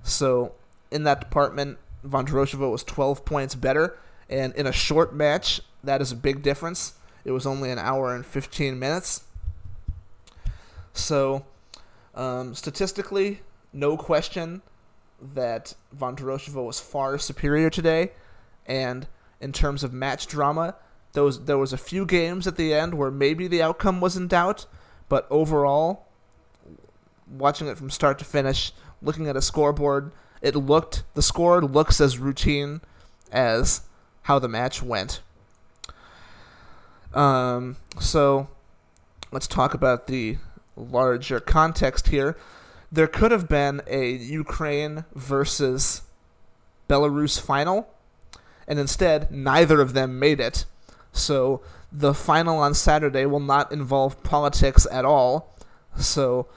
So 0.04 0.54
in 0.92 1.04
that 1.04 1.20
department, 1.20 1.78
Vondrousova 2.06 2.72
was 2.72 2.84
12 2.84 3.26
points 3.26 3.56
better. 3.56 3.98
And 4.30 4.54
in 4.56 4.68
a 4.68 4.72
short 4.72 5.14
match, 5.14 5.62
that 5.84 6.02
is 6.02 6.12
a 6.12 6.16
big 6.16 6.42
difference. 6.42 6.94
It 7.26 7.32
was 7.32 7.46
only 7.46 7.72
an 7.72 7.80
hour 7.80 8.16
and 8.16 8.26
15 8.26 8.78
minutes. 8.78 9.24
So, 10.94 11.46
um, 12.16 12.56
statistically, 12.56 13.42
no 13.72 13.98
question, 13.98 14.62
that 15.22 15.76
Vondrousova 15.96 16.66
was 16.66 16.80
far 16.80 17.18
superior 17.18 17.70
today, 17.70 18.12
and 18.66 19.08
in 19.42 19.52
terms 19.52 19.84
of 19.84 19.94
match 19.94 20.28
drama, 20.28 20.76
those 21.14 21.46
there 21.46 21.58
was 21.58 21.74
a 21.74 21.78
few 21.78 22.06
games 22.06 22.48
at 22.48 22.56
the 22.56 22.74
end 22.74 22.94
where 22.94 23.12
maybe 23.12 23.48
the 23.48 23.62
outcome 23.62 24.02
was 24.02 24.16
in 24.16 24.28
doubt, 24.28 24.66
but 25.08 25.28
overall, 25.30 26.08
watching 27.28 27.68
it 27.68 27.78
from 27.78 27.90
start 27.90 28.20
to 28.20 28.26
finish, 28.26 28.72
looking 29.02 29.28
at 29.28 29.36
a 29.36 29.42
scoreboard, 29.42 30.12
it 30.42 30.56
looked 30.56 31.04
the 31.16 31.22
score 31.22 31.62
looks 31.62 32.00
as 32.00 32.18
routine 32.18 32.82
as 33.32 33.82
how 34.24 34.40
the 34.40 34.48
match 34.48 34.82
went. 34.82 35.22
Um, 37.14 37.78
so 38.00 38.48
let's 39.32 39.48
talk 39.48 39.74
about 39.74 40.08
the 40.08 40.38
larger 40.76 41.40
context 41.40 42.10
here 42.10 42.38
there 42.92 43.08
could 43.08 43.32
have 43.32 43.48
been 43.48 43.82
a 43.88 44.12
Ukraine 44.12 45.06
versus 45.14 46.02
Belarus 46.88 47.40
final, 47.40 47.88
and 48.68 48.80
instead, 48.80 49.32
neither 49.32 49.82
of 49.82 49.94
them 49.94 50.18
made 50.18 50.40
it. 50.40 50.66
So 51.12 51.62
the 51.92 52.14
final 52.14 52.60
on 52.60 52.74
Saturday 52.74 53.26
will 53.26 53.40
not 53.40 53.72
involve 53.72 54.22
politics 54.24 54.86
at 54.92 55.06
all. 55.06 55.56
So 55.98 56.48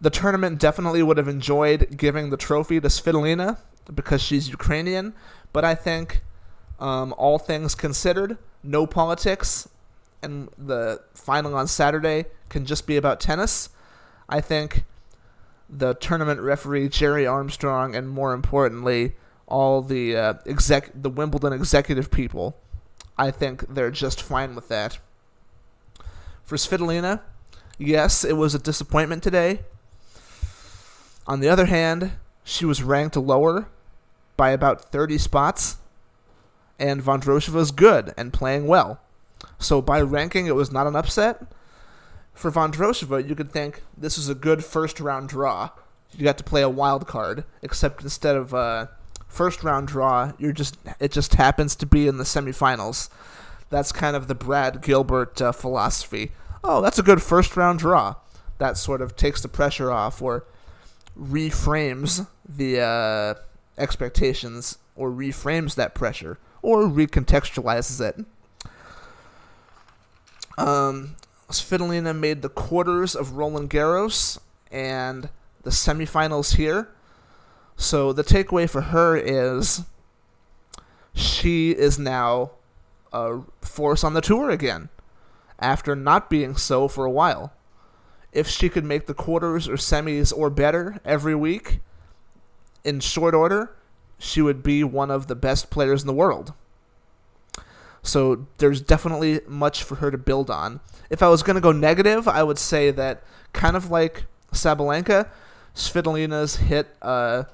the 0.00 0.10
tournament 0.10 0.58
definitely 0.58 1.02
would 1.02 1.16
have 1.16 1.28
enjoyed 1.28 1.96
giving 1.96 2.30
the 2.30 2.36
trophy 2.36 2.80
to 2.80 2.88
Svitolina 2.88 3.58
because 3.92 4.22
she's 4.22 4.48
Ukrainian, 4.48 5.14
but 5.52 5.64
I 5.64 5.74
think, 5.74 6.22
um, 6.80 7.14
all 7.16 7.38
things 7.38 7.74
considered, 7.74 8.38
no 8.62 8.86
politics, 8.86 9.68
and 10.22 10.48
the 10.56 11.02
final 11.14 11.54
on 11.54 11.66
Saturday 11.66 12.26
can 12.48 12.64
just 12.64 12.86
be 12.86 12.96
about 12.96 13.20
tennis. 13.20 13.68
I 14.28 14.40
think 14.40 14.84
the 15.68 15.94
tournament 15.94 16.40
referee 16.40 16.88
Gerry 16.88 17.26
Armstrong, 17.26 17.94
and 17.94 18.08
more 18.08 18.32
importantly, 18.32 19.14
all 19.46 19.82
the 19.82 20.16
uh, 20.16 20.34
exec 20.46 20.90
the 20.94 21.10
Wimbledon 21.10 21.52
executive 21.52 22.10
people. 22.10 22.56
I 23.18 23.30
think 23.30 23.74
they're 23.74 23.90
just 23.90 24.22
fine 24.22 24.54
with 24.54 24.68
that. 24.68 24.98
For 26.44 26.56
Svitolina, 26.56 27.20
yes, 27.78 28.24
it 28.24 28.36
was 28.36 28.54
a 28.54 28.58
disappointment 28.58 29.22
today. 29.22 29.60
On 31.26 31.40
the 31.40 31.48
other 31.48 31.66
hand, 31.66 32.12
she 32.44 32.64
was 32.64 32.82
ranked 32.82 33.16
lower 33.16 33.68
by 34.36 34.50
about 34.50 34.90
30 34.90 35.18
spots, 35.18 35.76
and 36.78 37.02
Vondrousova's 37.02 37.70
good 37.70 38.12
and 38.16 38.32
playing 38.32 38.66
well. 38.66 39.00
So 39.58 39.80
by 39.80 40.00
ranking, 40.00 40.46
it 40.46 40.56
was 40.56 40.72
not 40.72 40.86
an 40.86 40.96
upset 40.96 41.46
for 42.34 42.50
Vondrousova, 42.50 43.26
you 43.26 43.34
could 43.34 43.52
think 43.52 43.82
this 43.96 44.18
is 44.18 44.28
a 44.28 44.34
good 44.34 44.64
first 44.64 45.00
round 45.00 45.28
draw. 45.28 45.70
You 46.12 46.24
got 46.24 46.38
to 46.38 46.44
play 46.44 46.62
a 46.62 46.68
wild 46.68 47.06
card, 47.06 47.44
except 47.62 48.02
instead 48.02 48.36
of 48.36 48.52
a 48.52 48.90
first 49.32 49.64
round 49.64 49.88
draw, 49.88 50.32
you're 50.38 50.52
just 50.52 50.76
it 51.00 51.12
just 51.12 51.34
happens 51.34 51.74
to 51.76 51.86
be 51.86 52.06
in 52.06 52.18
the 52.18 52.24
semifinals. 52.24 53.08
That's 53.70 53.90
kind 53.90 54.14
of 54.14 54.28
the 54.28 54.34
Brad 54.34 54.82
Gilbert 54.82 55.40
uh, 55.40 55.52
philosophy. 55.52 56.32
Oh, 56.62 56.80
that's 56.80 56.98
a 56.98 57.02
good 57.02 57.22
first 57.22 57.56
round 57.56 57.78
draw. 57.78 58.16
That 58.58 58.76
sort 58.76 59.00
of 59.00 59.16
takes 59.16 59.40
the 59.40 59.48
pressure 59.48 59.90
off 59.90 60.20
or 60.22 60.44
reframes 61.18 62.26
the 62.48 62.80
uh, 62.80 63.34
expectations 63.78 64.78
or 64.94 65.10
reframes 65.10 65.74
that 65.74 65.94
pressure 65.94 66.38
or 66.60 66.82
recontextualizes 66.82 68.00
it. 68.00 68.24
Um, 70.58 71.16
Svitolina 71.50 72.16
made 72.16 72.42
the 72.42 72.48
quarters 72.48 73.14
of 73.14 73.32
Roland 73.32 73.70
Garros 73.70 74.38
and 74.70 75.28
the 75.62 75.70
semifinals 75.70 76.56
here. 76.56 76.88
So 77.82 78.12
the 78.12 78.22
takeaway 78.22 78.70
for 78.70 78.80
her 78.80 79.16
is 79.16 79.82
she 81.12 81.72
is 81.72 81.98
now 81.98 82.52
a 83.12 83.40
force 83.60 84.04
on 84.04 84.14
the 84.14 84.20
tour 84.20 84.50
again 84.50 84.88
after 85.58 85.96
not 85.96 86.30
being 86.30 86.56
so 86.56 86.86
for 86.86 87.04
a 87.04 87.10
while. 87.10 87.52
If 88.32 88.46
she 88.46 88.68
could 88.68 88.84
make 88.84 89.06
the 89.06 89.14
quarters 89.14 89.68
or 89.68 89.74
semis 89.74 90.32
or 90.34 90.48
better 90.48 91.00
every 91.04 91.34
week 91.34 91.80
in 92.84 93.00
short 93.00 93.34
order, 93.34 93.74
she 94.16 94.40
would 94.40 94.62
be 94.62 94.84
one 94.84 95.10
of 95.10 95.26
the 95.26 95.34
best 95.34 95.68
players 95.68 96.02
in 96.02 96.06
the 96.06 96.14
world. 96.14 96.54
So 98.00 98.46
there's 98.58 98.80
definitely 98.80 99.40
much 99.48 99.82
for 99.82 99.96
her 99.96 100.12
to 100.12 100.18
build 100.18 100.50
on. 100.50 100.78
If 101.10 101.20
I 101.20 101.28
was 101.28 101.42
going 101.42 101.56
to 101.56 101.60
go 101.60 101.72
negative, 101.72 102.28
I 102.28 102.44
would 102.44 102.60
say 102.60 102.92
that 102.92 103.24
kind 103.52 103.76
of 103.76 103.90
like 103.90 104.24
Sabalenka, 104.52 105.28
Svitolina's 105.74 106.56
hit 106.56 106.88
a 107.02 107.46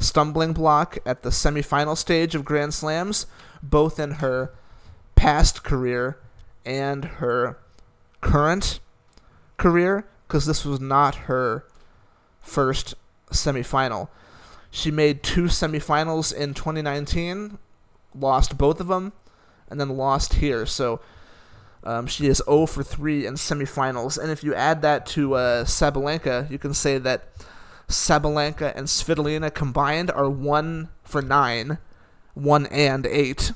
stumbling 0.00 0.52
block 0.52 0.98
at 1.06 1.22
the 1.22 1.28
semifinal 1.30 1.96
stage 1.96 2.34
of 2.34 2.44
Grand 2.44 2.74
Slams, 2.74 3.26
both 3.62 4.00
in 4.00 4.12
her 4.12 4.52
past 5.14 5.62
career 5.62 6.18
and 6.64 7.04
her 7.04 7.58
current 8.20 8.80
career, 9.56 10.06
because 10.26 10.46
this 10.46 10.64
was 10.64 10.80
not 10.80 11.14
her 11.14 11.64
first 12.40 12.94
semifinal. 13.30 14.08
She 14.72 14.90
made 14.90 15.22
two 15.22 15.44
semifinals 15.44 16.34
in 16.34 16.54
2019, 16.54 17.58
lost 18.14 18.58
both 18.58 18.80
of 18.80 18.88
them, 18.88 19.12
and 19.68 19.78
then 19.78 19.96
lost 19.96 20.34
here. 20.34 20.66
So 20.66 21.00
Um, 21.82 22.06
she 22.06 22.26
is 22.26 22.42
0 22.44 22.66
for 22.66 22.82
3 22.82 23.24
in 23.24 23.34
semifinals. 23.36 24.18
And 24.18 24.30
if 24.30 24.44
you 24.44 24.54
add 24.54 24.82
that 24.82 25.06
to 25.16 25.34
uh, 25.34 25.64
Sabalenka, 25.64 26.50
you 26.50 26.58
can 26.58 26.74
say 26.74 26.98
that 26.98 27.28
Sabalenka 27.90 28.72
and 28.76 28.86
Svitolina 28.86 29.52
combined 29.52 30.12
are 30.12 30.30
1 30.30 30.88
for 31.02 31.20
9, 31.20 31.78
1 32.34 32.66
and 32.66 33.06
8 33.06 33.52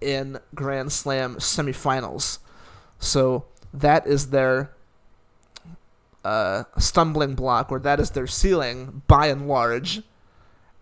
in 0.00 0.40
Grand 0.54 0.90
Slam 0.90 1.36
semifinals. 1.36 2.38
So 2.98 3.44
that 3.72 4.04
is 4.06 4.30
their 4.30 4.72
uh, 6.24 6.64
stumbling 6.76 7.34
block, 7.34 7.70
or 7.70 7.78
that 7.78 8.00
is 8.00 8.10
their 8.10 8.26
ceiling 8.26 9.02
by 9.06 9.28
and 9.28 9.46
large 9.46 10.02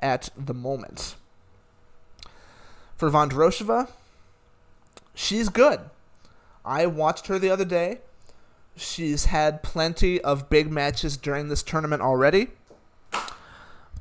at 0.00 0.30
the 0.36 0.54
moment. 0.54 1.16
For 2.96 3.10
Vondrousova, 3.10 3.90
she's 5.14 5.50
good. 5.50 5.80
I 6.64 6.86
watched 6.86 7.26
her 7.26 7.38
the 7.38 7.50
other 7.50 7.66
day. 7.66 7.98
She's 8.74 9.26
had 9.26 9.62
plenty 9.62 10.20
of 10.22 10.48
big 10.48 10.70
matches 10.70 11.18
during 11.18 11.48
this 11.48 11.62
tournament 11.62 12.00
already. 12.00 12.48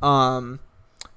Um, 0.02 0.60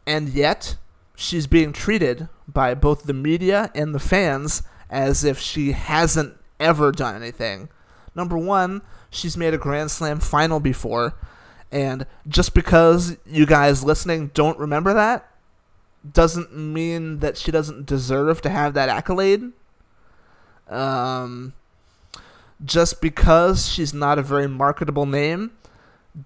and 0.07 0.29
yet, 0.29 0.77
she's 1.15 1.47
being 1.47 1.73
treated 1.73 2.29
by 2.47 2.75
both 2.75 3.05
the 3.05 3.13
media 3.13 3.71
and 3.75 3.95
the 3.95 4.01
fans 4.01 4.63
as 4.89 5.25
if 5.25 5.39
she 5.39 5.73
hasn't 5.73 6.37
ever 6.59 6.93
done 6.93 7.15
anything. 7.15 7.69
Number 8.15 8.39
one, 8.39 8.83
she's 9.11 9.37
made 9.37 9.55
a 9.55 9.59
Grand 9.59 9.91
Slam 9.91 10.21
final 10.21 10.61
before, 10.61 11.15
and 11.71 12.07
just 12.27 12.55
because 12.55 13.17
you 13.27 13.47
guys 13.47 13.85
listening 13.85 14.31
don't 14.35 14.59
remember 14.59 14.95
that, 14.95 15.29
doesn't 16.11 16.57
mean 16.57 17.19
that 17.19 17.37
she 17.37 17.51
doesn't 17.53 17.87
deserve 17.87 18.41
to 18.43 18.51
have 18.51 18.75
that 18.75 18.89
accolade. 18.89 19.53
Um, 20.69 21.53
just 22.65 23.01
because 23.01 23.69
she's 23.69 23.95
not 23.95 24.19
a 24.19 24.23
very 24.23 24.49
marketable 24.49 25.07
name 25.07 25.53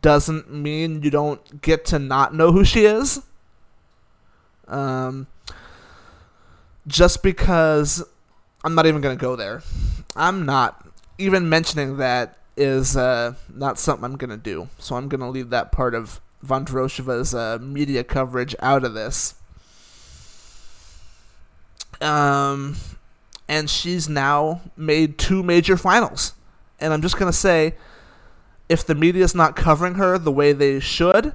doesn't 0.00 0.52
mean 0.52 1.02
you 1.02 1.10
don't 1.10 1.60
get 1.60 1.84
to 1.86 1.98
not 1.98 2.34
know 2.34 2.52
who 2.52 2.64
she 2.64 2.84
is. 2.84 3.22
Um, 4.68 5.26
just 6.86 7.22
because 7.22 8.02
I'm 8.64 8.74
not 8.74 8.86
even 8.86 9.00
going 9.00 9.16
to 9.16 9.20
go 9.20 9.36
there. 9.36 9.62
I'm 10.16 10.46
not. 10.46 10.86
Even 11.18 11.48
mentioning 11.48 11.98
that 11.98 12.38
is 12.56 12.96
uh, 12.96 13.34
not 13.52 13.78
something 13.78 14.04
I'm 14.04 14.16
going 14.16 14.30
to 14.30 14.36
do. 14.36 14.68
So 14.78 14.96
I'm 14.96 15.08
going 15.08 15.20
to 15.20 15.28
leave 15.28 15.50
that 15.50 15.72
part 15.72 15.94
of 15.94 16.20
Vondrousova's 16.44 17.34
uh, 17.34 17.58
media 17.60 18.02
coverage 18.02 18.56
out 18.60 18.84
of 18.84 18.94
this. 18.94 19.34
Um, 22.00 22.76
and 23.48 23.70
she's 23.70 24.08
now 24.08 24.62
made 24.76 25.18
two 25.18 25.42
major 25.42 25.76
finals. 25.76 26.34
And 26.80 26.92
I'm 26.92 27.02
just 27.02 27.16
going 27.16 27.30
to 27.30 27.36
say 27.36 27.74
if 28.72 28.86
the 28.86 28.94
media 28.94 29.22
is 29.22 29.34
not 29.34 29.54
covering 29.54 29.96
her 29.96 30.16
the 30.16 30.32
way 30.32 30.54
they 30.54 30.80
should, 30.80 31.34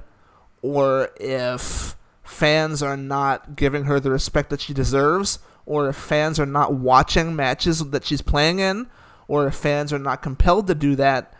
or 0.60 1.10
if 1.20 1.94
fans 2.24 2.82
are 2.82 2.96
not 2.96 3.54
giving 3.54 3.84
her 3.84 4.00
the 4.00 4.10
respect 4.10 4.50
that 4.50 4.60
she 4.60 4.74
deserves, 4.74 5.38
or 5.64 5.88
if 5.88 5.94
fans 5.94 6.40
are 6.40 6.46
not 6.46 6.74
watching 6.74 7.36
matches 7.36 7.78
that 7.90 8.04
she's 8.04 8.22
playing 8.22 8.58
in, 8.58 8.88
or 9.28 9.46
if 9.46 9.54
fans 9.54 9.92
are 9.92 10.00
not 10.00 10.20
compelled 10.20 10.66
to 10.66 10.74
do 10.74 10.96
that, 10.96 11.32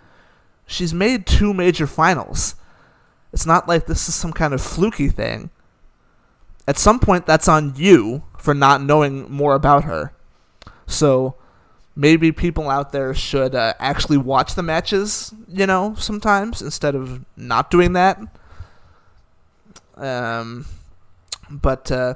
she's 0.66 0.94
made 0.94 1.26
two 1.26 1.52
major 1.52 1.86
finals. 1.86 2.54
It's 3.32 3.46
not 3.46 3.66
like 3.66 3.86
this 3.86 4.08
is 4.08 4.14
some 4.14 4.32
kind 4.32 4.54
of 4.54 4.62
fluky 4.62 5.08
thing. 5.08 5.50
At 6.68 6.78
some 6.78 7.00
point, 7.00 7.26
that's 7.26 7.48
on 7.48 7.74
you 7.76 8.22
for 8.38 8.54
not 8.54 8.82
knowing 8.82 9.28
more 9.28 9.56
about 9.56 9.82
her. 9.82 10.12
So 10.86 11.34
maybe 11.98 12.30
people 12.30 12.70
out 12.70 12.92
there 12.92 13.12
should 13.12 13.56
uh, 13.56 13.74
actually 13.80 14.16
watch 14.16 14.54
the 14.54 14.62
matches, 14.62 15.34
you 15.48 15.66
know, 15.66 15.96
sometimes 15.98 16.62
instead 16.62 16.94
of 16.94 17.24
not 17.36 17.72
doing 17.72 17.92
that. 17.94 18.20
Um, 19.96 20.64
but 21.50 21.90
uh, 21.90 22.14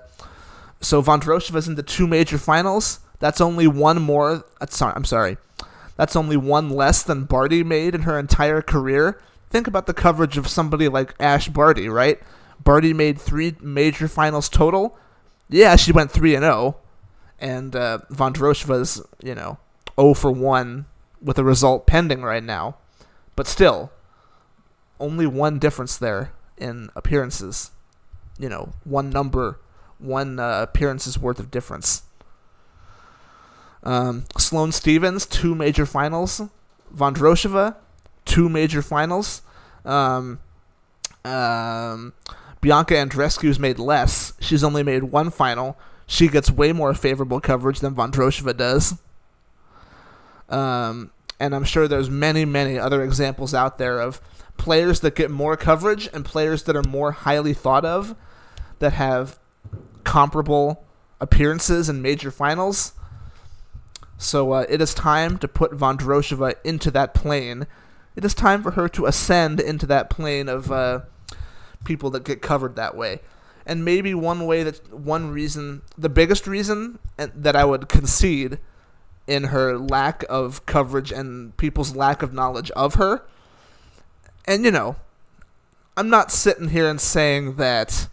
so 0.80 1.02
Vondrousova's 1.02 1.66
in 1.66 1.74
the 1.74 1.82
two 1.82 2.06
major 2.06 2.38
finals. 2.38 3.00
That's 3.18 3.40
only 3.40 3.66
one 3.66 4.00
more. 4.00 4.44
Uh, 4.60 4.66
sorry, 4.70 4.92
I'm 4.94 5.04
sorry. 5.04 5.36
That's 5.96 6.14
only 6.14 6.36
one 6.36 6.70
less 6.70 7.02
than 7.02 7.24
Barty 7.24 7.64
made 7.64 7.94
in 7.94 8.02
her 8.02 8.18
entire 8.18 8.62
career. 8.62 9.20
Think 9.50 9.66
about 9.66 9.86
the 9.86 9.94
coverage 9.94 10.38
of 10.38 10.46
somebody 10.46 10.88
like 10.88 11.14
Ash 11.18 11.48
Barty, 11.48 11.88
right? 11.88 12.20
Barty 12.62 12.94
made 12.94 13.20
three 13.20 13.56
major 13.60 14.06
finals 14.06 14.48
total. 14.48 14.96
Yeah, 15.48 15.74
she 15.74 15.90
went 15.90 16.12
three 16.12 16.36
and 16.36 16.44
zero, 16.44 16.54
oh, 16.54 16.76
and 17.40 17.74
uh, 17.74 17.98
Vondrousova's 18.10 19.02
you 19.22 19.34
know 19.34 19.58
0 19.96 20.14
for 20.14 20.30
1 20.30 20.86
with 21.20 21.38
a 21.38 21.44
result 21.44 21.86
pending 21.86 22.22
right 22.22 22.42
now. 22.42 22.76
But 23.36 23.46
still, 23.46 23.90
only 25.00 25.26
one 25.26 25.58
difference 25.58 25.96
there 25.96 26.32
in 26.58 26.90
appearances. 26.94 27.70
You 28.38 28.48
know, 28.48 28.72
one 28.84 29.10
number, 29.10 29.58
one 29.98 30.38
uh, 30.38 30.62
appearances 30.62 31.18
worth 31.18 31.38
of 31.38 31.50
difference. 31.50 32.02
Um, 33.82 34.24
Sloane 34.38 34.72
Stevens, 34.72 35.26
two 35.26 35.54
major 35.54 35.86
finals. 35.86 36.40
Vondrousova, 36.94 37.76
two 38.24 38.48
major 38.48 38.82
finals. 38.82 39.42
Um, 39.84 40.40
um, 41.24 42.12
Bianca 42.60 42.96
Andreescu's 42.96 43.58
made 43.58 43.78
less. 43.78 44.34
She's 44.40 44.62
only 44.62 44.82
made 44.82 45.04
one 45.04 45.30
final. 45.30 45.76
She 46.06 46.28
gets 46.28 46.50
way 46.50 46.72
more 46.72 46.94
favorable 46.94 47.40
coverage 47.40 47.80
than 47.80 47.94
Vondrousova 47.94 48.56
does. 48.56 48.94
Um, 50.52 51.10
and 51.40 51.56
I'm 51.56 51.64
sure 51.64 51.88
there's 51.88 52.10
many, 52.10 52.44
many 52.44 52.78
other 52.78 53.02
examples 53.02 53.52
out 53.54 53.78
there 53.78 53.98
of 53.98 54.20
players 54.58 55.00
that 55.00 55.16
get 55.16 55.30
more 55.30 55.56
coverage 55.56 56.08
and 56.12 56.24
players 56.24 56.62
that 56.64 56.76
are 56.76 56.84
more 56.84 57.10
highly 57.10 57.54
thought 57.54 57.84
of 57.84 58.14
that 58.78 58.92
have 58.92 59.40
comparable 60.04 60.84
appearances 61.20 61.88
in 61.88 62.02
major 62.02 62.30
finals. 62.30 62.92
So 64.18 64.52
uh, 64.52 64.66
it 64.68 64.80
is 64.80 64.94
time 64.94 65.38
to 65.38 65.48
put 65.48 65.72
Vondrousova 65.72 66.54
into 66.62 66.90
that 66.92 67.14
plane. 67.14 67.66
It 68.14 68.24
is 68.24 68.34
time 68.34 68.62
for 68.62 68.72
her 68.72 68.88
to 68.90 69.06
ascend 69.06 69.58
into 69.58 69.86
that 69.86 70.10
plane 70.10 70.48
of 70.48 70.70
uh, 70.70 71.00
people 71.84 72.10
that 72.10 72.24
get 72.24 72.42
covered 72.42 72.76
that 72.76 72.96
way. 72.96 73.20
And 73.64 73.84
maybe 73.84 74.14
one 74.14 74.46
way 74.46 74.62
that 74.64 74.92
one 74.92 75.30
reason, 75.30 75.82
the 75.96 76.08
biggest 76.08 76.46
reason 76.46 76.98
that 77.16 77.56
I 77.56 77.64
would 77.64 77.88
concede 77.88 78.58
in 79.26 79.44
her 79.44 79.78
lack 79.78 80.24
of 80.28 80.64
coverage 80.66 81.12
and 81.12 81.56
people's 81.56 81.94
lack 81.94 82.22
of 82.22 82.32
knowledge 82.32 82.70
of 82.72 82.94
her. 82.94 83.24
And, 84.44 84.64
you 84.64 84.70
know, 84.70 84.96
I'm 85.96 86.08
not 86.08 86.32
sitting 86.32 86.68
here 86.68 86.88
and 86.88 87.00
saying 87.00 87.56
that 87.56 88.08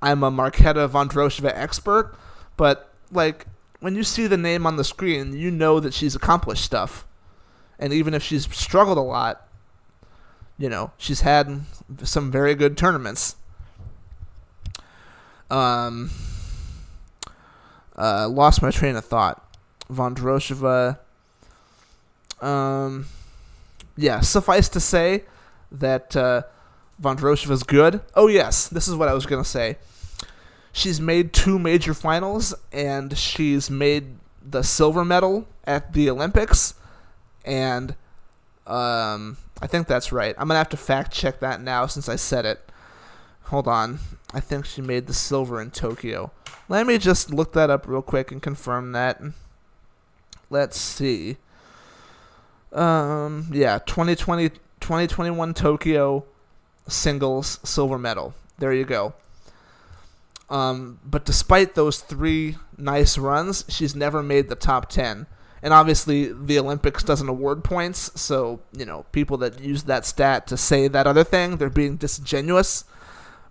I'm 0.00 0.22
a 0.22 0.30
Marketa 0.30 0.88
Vondrousova 0.88 1.52
expert, 1.54 2.16
but, 2.56 2.92
like, 3.10 3.46
when 3.80 3.94
you 3.94 4.04
see 4.04 4.26
the 4.26 4.36
name 4.36 4.66
on 4.66 4.76
the 4.76 4.84
screen, 4.84 5.36
you 5.36 5.50
know 5.50 5.80
that 5.80 5.94
she's 5.94 6.14
accomplished 6.14 6.64
stuff. 6.64 7.06
And 7.78 7.92
even 7.92 8.14
if 8.14 8.22
she's 8.22 8.52
struggled 8.54 8.98
a 8.98 9.02
lot, 9.02 9.46
you 10.58 10.68
know, 10.68 10.92
she's 10.98 11.20
had 11.20 11.62
some 12.02 12.30
very 12.30 12.54
good 12.54 12.76
tournaments. 12.76 13.36
Um, 15.50 16.10
uh, 17.96 18.28
lost 18.28 18.60
my 18.60 18.70
train 18.70 18.96
of 18.96 19.04
thought. 19.04 19.47
Vondrousova. 19.90 20.98
Um, 22.40 23.06
yeah, 23.96 24.20
suffice 24.20 24.68
to 24.70 24.80
say 24.80 25.24
that 25.72 26.16
uh, 26.16 26.42
is 27.04 27.62
good. 27.62 28.00
Oh, 28.14 28.28
yes, 28.28 28.68
this 28.68 28.88
is 28.88 28.94
what 28.94 29.08
I 29.08 29.14
was 29.14 29.26
going 29.26 29.42
to 29.42 29.48
say. 29.48 29.78
She's 30.72 31.00
made 31.00 31.32
two 31.32 31.58
major 31.58 31.94
finals, 31.94 32.54
and 32.72 33.16
she's 33.16 33.70
made 33.70 34.16
the 34.40 34.62
silver 34.62 35.04
medal 35.04 35.46
at 35.64 35.92
the 35.92 36.08
Olympics, 36.08 36.74
and 37.44 37.94
um, 38.66 39.38
I 39.60 39.66
think 39.66 39.88
that's 39.88 40.12
right. 40.12 40.34
I'm 40.38 40.46
going 40.46 40.54
to 40.54 40.58
have 40.58 40.68
to 40.70 40.76
fact 40.76 41.12
check 41.12 41.40
that 41.40 41.60
now 41.60 41.86
since 41.86 42.08
I 42.08 42.16
said 42.16 42.46
it. 42.46 42.70
Hold 43.44 43.66
on. 43.66 43.98
I 44.32 44.40
think 44.40 44.66
she 44.66 44.82
made 44.82 45.06
the 45.06 45.14
silver 45.14 45.60
in 45.60 45.70
Tokyo. 45.70 46.32
Let 46.68 46.86
me 46.86 46.98
just 46.98 47.32
look 47.32 47.54
that 47.54 47.70
up 47.70 47.88
real 47.88 48.02
quick 48.02 48.30
and 48.30 48.42
confirm 48.42 48.92
that 48.92 49.22
let's 50.50 50.78
see. 50.78 51.36
Um, 52.72 53.48
yeah, 53.52 53.78
2020, 53.78 54.50
2021 54.80 55.54
Tokyo 55.54 56.24
singles 56.86 57.60
silver 57.64 57.98
medal. 57.98 58.34
There 58.58 58.72
you 58.72 58.84
go. 58.84 59.14
Um, 60.50 60.98
but 61.04 61.24
despite 61.24 61.74
those 61.74 62.00
three 62.00 62.56
nice 62.76 63.18
runs, 63.18 63.64
she's 63.68 63.94
never 63.94 64.22
made 64.22 64.48
the 64.48 64.54
top 64.54 64.88
10. 64.88 65.26
And 65.62 65.74
obviously, 65.74 66.32
the 66.32 66.58
Olympics 66.58 67.02
doesn't 67.02 67.28
award 67.28 67.64
points, 67.64 68.12
so, 68.20 68.60
you 68.72 68.84
know, 68.84 69.04
people 69.10 69.36
that 69.38 69.60
use 69.60 69.82
that 69.84 70.06
stat 70.06 70.46
to 70.46 70.56
say 70.56 70.86
that 70.86 71.06
other 71.06 71.24
thing, 71.24 71.56
they're 71.56 71.68
being 71.68 71.96
disingenuous. 71.96 72.84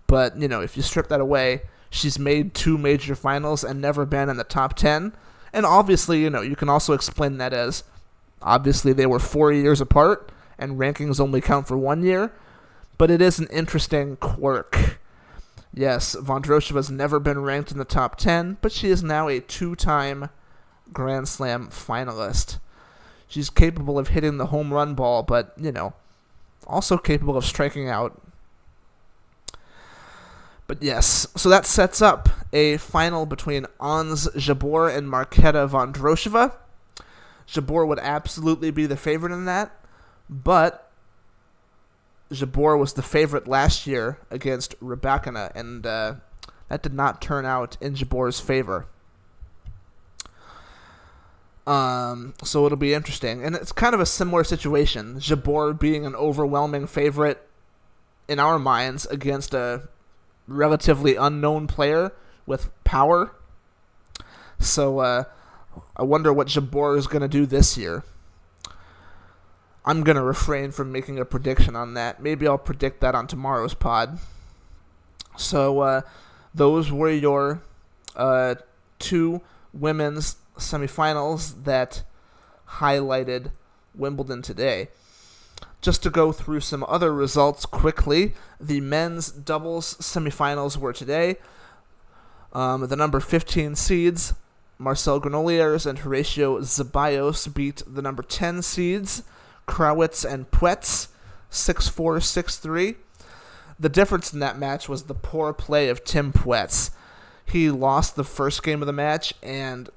But, 0.06 0.38
you 0.38 0.48
know, 0.48 0.62
if 0.62 0.74
you 0.74 0.82
strip 0.82 1.08
that 1.08 1.20
away, 1.20 1.62
she's 1.90 2.18
made 2.18 2.54
two 2.54 2.78
major 2.78 3.14
finals 3.14 3.62
and 3.62 3.80
never 3.80 4.06
been 4.06 4.30
in 4.30 4.38
the 4.38 4.44
top 4.44 4.74
10. 4.74 5.12
And 5.52 5.64
obviously, 5.64 6.20
you 6.20 6.30
know, 6.30 6.42
you 6.42 6.56
can 6.56 6.68
also 6.68 6.92
explain 6.92 7.38
that 7.38 7.52
as 7.52 7.84
Obviously, 8.42 8.92
they 8.92 9.06
were 9.06 9.18
four 9.18 9.52
years 9.52 9.80
apart, 9.80 10.30
and 10.58 10.78
rankings 10.78 11.20
only 11.20 11.40
count 11.40 11.66
for 11.66 11.76
one 11.76 12.02
year, 12.02 12.32
but 12.96 13.10
it 13.10 13.20
is 13.20 13.38
an 13.38 13.48
interesting 13.48 14.16
quirk. 14.16 14.98
Yes, 15.74 16.16
Vondrousova's 16.16 16.90
never 16.90 17.20
been 17.20 17.42
ranked 17.42 17.72
in 17.72 17.78
the 17.78 17.84
top 17.84 18.16
10, 18.16 18.58
but 18.60 18.72
she 18.72 18.88
is 18.88 19.02
now 19.02 19.28
a 19.28 19.40
two 19.40 19.74
time 19.74 20.30
Grand 20.92 21.28
Slam 21.28 21.68
finalist. 21.68 22.58
She's 23.28 23.50
capable 23.50 23.98
of 23.98 24.08
hitting 24.08 24.38
the 24.38 24.46
home 24.46 24.72
run 24.72 24.94
ball, 24.94 25.22
but, 25.22 25.52
you 25.58 25.70
know, 25.70 25.92
also 26.66 26.96
capable 26.96 27.36
of 27.36 27.44
striking 27.44 27.88
out. 27.88 28.20
But 30.68 30.82
yes, 30.82 31.26
so 31.34 31.48
that 31.48 31.64
sets 31.64 32.02
up 32.02 32.28
a 32.52 32.76
final 32.76 33.24
between 33.24 33.66
Ons 33.80 34.28
Jabeur 34.36 34.94
and 34.94 35.08
Marketa 35.08 35.66
Vondrousova. 35.66 36.54
Jabeur 37.48 37.88
would 37.88 37.98
absolutely 37.98 38.70
be 38.70 38.84
the 38.84 38.96
favorite 38.96 39.32
in 39.32 39.46
that, 39.46 39.74
but 40.28 40.90
Jabeur 42.30 42.78
was 42.78 42.92
the 42.92 43.02
favorite 43.02 43.48
last 43.48 43.86
year 43.86 44.18
against 44.30 44.78
Rybakina, 44.80 45.50
and 45.54 45.86
uh, 45.86 46.16
that 46.68 46.82
did 46.82 46.92
not 46.92 47.22
turn 47.22 47.46
out 47.46 47.78
in 47.80 47.94
Jabeur's 47.94 48.38
favor. 48.38 48.86
Um, 51.66 52.34
so 52.44 52.66
it'll 52.66 52.76
be 52.76 52.92
interesting, 52.92 53.42
and 53.42 53.54
it's 53.54 53.72
kind 53.72 53.94
of 53.94 54.00
a 54.00 54.06
similar 54.06 54.44
situation. 54.44 55.18
Jabeur 55.18 55.78
being 55.78 56.04
an 56.04 56.14
overwhelming 56.14 56.86
favorite 56.86 57.48
in 58.28 58.38
our 58.38 58.58
minds 58.58 59.06
against 59.06 59.54
a 59.54 59.88
relatively 60.48 61.14
unknown 61.14 61.68
player 61.68 62.12
with 62.46 62.70
power. 62.82 63.32
So 64.58 64.98
uh, 64.98 65.24
I 65.96 66.02
wonder 66.02 66.32
what 66.32 66.48
Jabeur 66.48 66.96
is 66.98 67.06
going 67.06 67.22
to 67.22 67.28
do 67.28 67.46
this 67.46 67.76
year. 67.76 68.02
I'm 69.84 70.02
going 70.02 70.16
to 70.16 70.22
refrain 70.22 70.70
from 70.72 70.90
making 70.90 71.18
a 71.18 71.24
prediction 71.24 71.76
on 71.76 71.94
that. 71.94 72.20
Maybe 72.20 72.46
I'll 72.46 72.58
predict 72.58 73.00
that 73.00 73.14
on 73.14 73.26
tomorrow's 73.26 73.74
pod. 73.74 74.18
So 75.36 75.80
uh, 75.80 76.00
those 76.54 76.90
were 76.90 77.10
your 77.10 77.62
uh, 78.16 78.56
two 78.98 79.40
women's 79.72 80.36
semifinals 80.58 81.64
that 81.64 82.02
highlighted 82.68 83.52
Wimbledon 83.94 84.42
today. 84.42 84.88
Just 85.80 86.02
to 86.02 86.10
go 86.10 86.32
through 86.32 86.60
some 86.60 86.84
other 86.88 87.12
results 87.12 87.64
quickly, 87.64 88.34
the 88.60 88.80
men's 88.80 89.30
doubles 89.30 89.94
semifinals 89.94 90.76
were 90.76 90.92
today. 90.92 91.36
Um, 92.52 92.86
the 92.88 92.96
number 92.96 93.20
15 93.20 93.76
seeds, 93.76 94.34
Marcel 94.78 95.20
Granollers 95.20 95.86
and 95.86 96.00
Horacio 96.00 96.60
Zeballos, 96.60 97.52
beat 97.52 97.82
the 97.86 98.02
number 98.02 98.22
10 98.22 98.62
seeds, 98.62 99.22
Krawietz 99.68 100.28
and 100.28 100.50
Puetz, 100.50 101.08
6 101.50 101.88
4 101.88 102.20
6 102.20 102.56
3. 102.58 102.96
The 103.78 103.88
difference 103.88 104.32
in 104.32 104.40
that 104.40 104.58
match 104.58 104.88
was 104.88 105.04
the 105.04 105.14
poor 105.14 105.52
play 105.52 105.88
of 105.88 106.04
Tim 106.04 106.32
Puetz. 106.32 106.90
He 107.44 107.70
lost 107.70 108.16
the 108.16 108.24
first 108.24 108.62
game 108.62 108.82
of 108.82 108.86
the 108.86 108.92
match, 108.92 109.32
and 109.42 109.88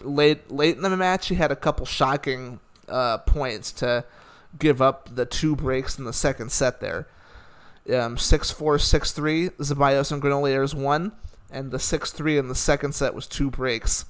late 0.00 0.50
late 0.50 0.76
in 0.76 0.82
the 0.82 0.96
match, 0.96 1.28
he 1.28 1.36
had 1.36 1.50
a 1.50 1.56
couple 1.56 1.86
shocking 1.86 2.60
uh, 2.88 3.18
points 3.18 3.72
to 3.72 4.04
give 4.58 4.82
up 4.82 5.14
the 5.14 5.26
two 5.26 5.56
breaks 5.56 5.98
in 5.98 6.04
the 6.04 6.12
second 6.12 6.50
set 6.52 6.80
there. 6.80 7.06
Um, 7.92 8.18
6 8.18 8.50
4 8.50 8.78
6 8.78 9.12
3, 9.12 9.48
Zeballos 9.50 10.12
and 10.12 10.22
Granollers 10.22 10.74
won, 10.74 11.12
and 11.50 11.70
the 11.70 11.78
6 11.78 12.12
3 12.12 12.38
in 12.38 12.48
the 12.48 12.54
second 12.54 12.94
set 12.94 13.14
was 13.14 13.26
two 13.26 13.50
breaks. 13.50 14.04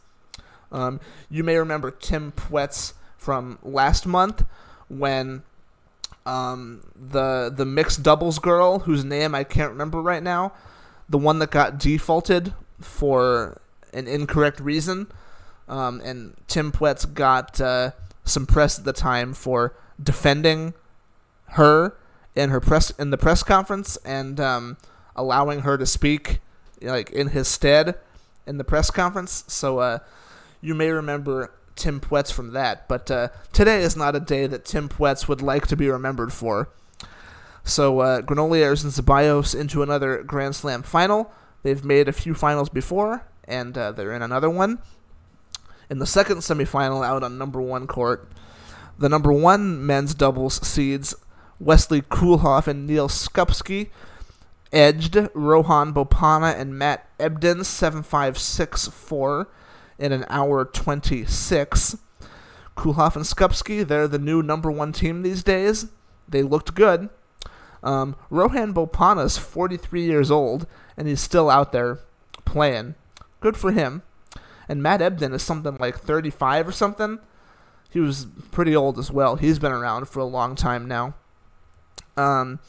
Um, 0.72 1.00
you 1.28 1.44
may 1.44 1.56
remember 1.56 1.90
Tim 1.90 2.32
Puetz 2.32 2.92
from 3.16 3.58
last 3.62 4.06
month 4.06 4.44
when 4.88 5.42
um, 6.26 6.82
the 6.94 7.52
the 7.54 7.64
mixed 7.64 8.02
doubles 8.02 8.38
girl, 8.38 8.80
whose 8.80 9.04
name 9.04 9.34
I 9.34 9.44
can't 9.44 9.70
remember 9.70 10.00
right 10.00 10.22
now, 10.22 10.52
the 11.08 11.18
one 11.18 11.38
that 11.38 11.50
got 11.50 11.78
defaulted 11.78 12.54
for 12.80 13.60
an 13.92 14.06
incorrect 14.06 14.60
reason, 14.60 15.08
um, 15.68 16.00
and 16.04 16.34
Tim 16.46 16.72
Puetz 16.72 17.12
got 17.12 17.60
uh, 17.60 17.92
some 18.24 18.46
press 18.46 18.78
at 18.78 18.84
the 18.84 18.92
time 18.92 19.32
for 19.34 19.74
defending 20.02 20.74
her 21.50 21.96
in 22.34 22.50
her 22.50 22.60
press 22.60 22.90
in 22.90 23.10
the 23.10 23.18
press 23.18 23.42
conference 23.42 23.96
and 24.04 24.40
um, 24.40 24.76
allowing 25.16 25.60
her 25.60 25.76
to 25.76 25.86
speak 25.86 26.40
like 26.80 27.10
in 27.10 27.28
his 27.28 27.48
stead 27.48 27.96
in 28.46 28.58
the 28.58 28.64
press 28.64 28.90
conference. 28.90 29.44
So 29.48 29.78
uh, 29.78 29.98
you 30.60 30.74
may 30.74 30.90
remember 30.90 31.52
Tim 31.76 32.00
Puetz 32.00 32.32
from 32.32 32.52
that, 32.52 32.88
but 32.88 33.10
uh, 33.10 33.28
today 33.52 33.82
is 33.82 33.96
not 33.96 34.16
a 34.16 34.20
day 34.20 34.46
that 34.46 34.64
Tim 34.64 34.88
Puetz 34.88 35.28
would 35.28 35.42
like 35.42 35.66
to 35.68 35.76
be 35.76 35.88
remembered 35.88 36.32
for. 36.32 36.68
So 37.64 38.00
uh, 38.00 38.22
Granollers 38.22 38.82
and 38.82 38.92
Zeballos 38.92 39.58
into 39.58 39.82
another 39.82 40.22
Grand 40.22 40.56
Slam 40.56 40.82
final. 40.82 41.32
They've 41.62 41.84
made 41.84 42.08
a 42.08 42.12
few 42.12 42.34
finals 42.34 42.68
before, 42.68 43.26
and 43.44 43.76
uh, 43.76 43.92
they're 43.92 44.14
in 44.14 44.22
another 44.22 44.50
one. 44.50 44.78
In 45.90 45.98
the 45.98 46.06
second 46.06 46.38
semifinal, 46.38 47.04
out 47.04 47.22
on 47.22 47.36
number 47.36 47.60
one 47.60 47.86
court, 47.86 48.30
the 49.00 49.08
number 49.08 49.32
one 49.32 49.84
men's 49.84 50.14
doubles 50.14 50.64
seeds 50.66 51.14
Wesley 51.58 52.02
Koolhof 52.02 52.66
and 52.66 52.86
Neal 52.86 53.08
Skupski 53.08 53.88
edged 54.72 55.16
Rohan 55.34 55.92
Bopanna 55.92 56.56
and 56.58 56.78
Matt 56.78 57.06
Ebden 57.18 57.64
7 57.64 58.02
5 58.02 58.38
6 58.38 58.88
4 58.88 59.48
in 59.98 60.12
an 60.12 60.24
hour 60.28 60.64
26. 60.64 61.96
Koolhof 62.76 63.16
and 63.16 63.24
Skupski, 63.24 63.86
they're 63.86 64.08
the 64.08 64.18
new 64.18 64.42
number 64.42 64.70
one 64.70 64.92
team 64.92 65.22
these 65.22 65.42
days. 65.42 65.86
They 66.28 66.42
looked 66.42 66.74
good. 66.74 67.08
Um, 67.82 68.16
Rohan 68.28 68.72
Bopanna's 68.72 69.38
43 69.38 70.02
years 70.02 70.30
old, 70.30 70.66
and 70.96 71.08
he's 71.08 71.20
still 71.20 71.50
out 71.50 71.72
there 71.72 71.98
playing. 72.44 72.94
Good 73.40 73.56
for 73.56 73.72
him. 73.72 74.02
And 74.68 74.82
Matt 74.82 75.00
Ebden 75.00 75.34
is 75.34 75.42
something 75.42 75.76
like 75.78 75.98
35 75.98 76.68
or 76.68 76.72
something. 76.72 77.18
He 77.90 78.00
was 78.00 78.26
pretty 78.50 78.74
old 78.74 78.98
as 78.98 79.10
well. 79.10 79.36
He's 79.36 79.58
been 79.58 79.72
around 79.72 80.08
for 80.08 80.20
a 80.20 80.24
long 80.24 80.54
time 80.54 80.86
now. 80.86 81.14
Um, 82.16 82.60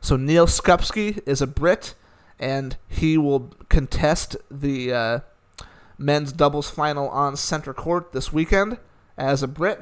so 0.00 0.16
Neal 0.16 0.46
Skupski 0.46 1.20
is 1.26 1.42
a 1.42 1.46
Brit, 1.46 1.94
and 2.38 2.76
he 2.88 3.18
will 3.18 3.50
contest 3.68 4.36
the 4.50 4.92
uh, 4.92 5.20
men's 5.98 6.32
doubles 6.32 6.70
final 6.70 7.08
on 7.08 7.36
center 7.36 7.74
court 7.74 8.12
this 8.12 8.32
weekend 8.32 8.78
as 9.16 9.42
a 9.42 9.48
Brit. 9.48 9.80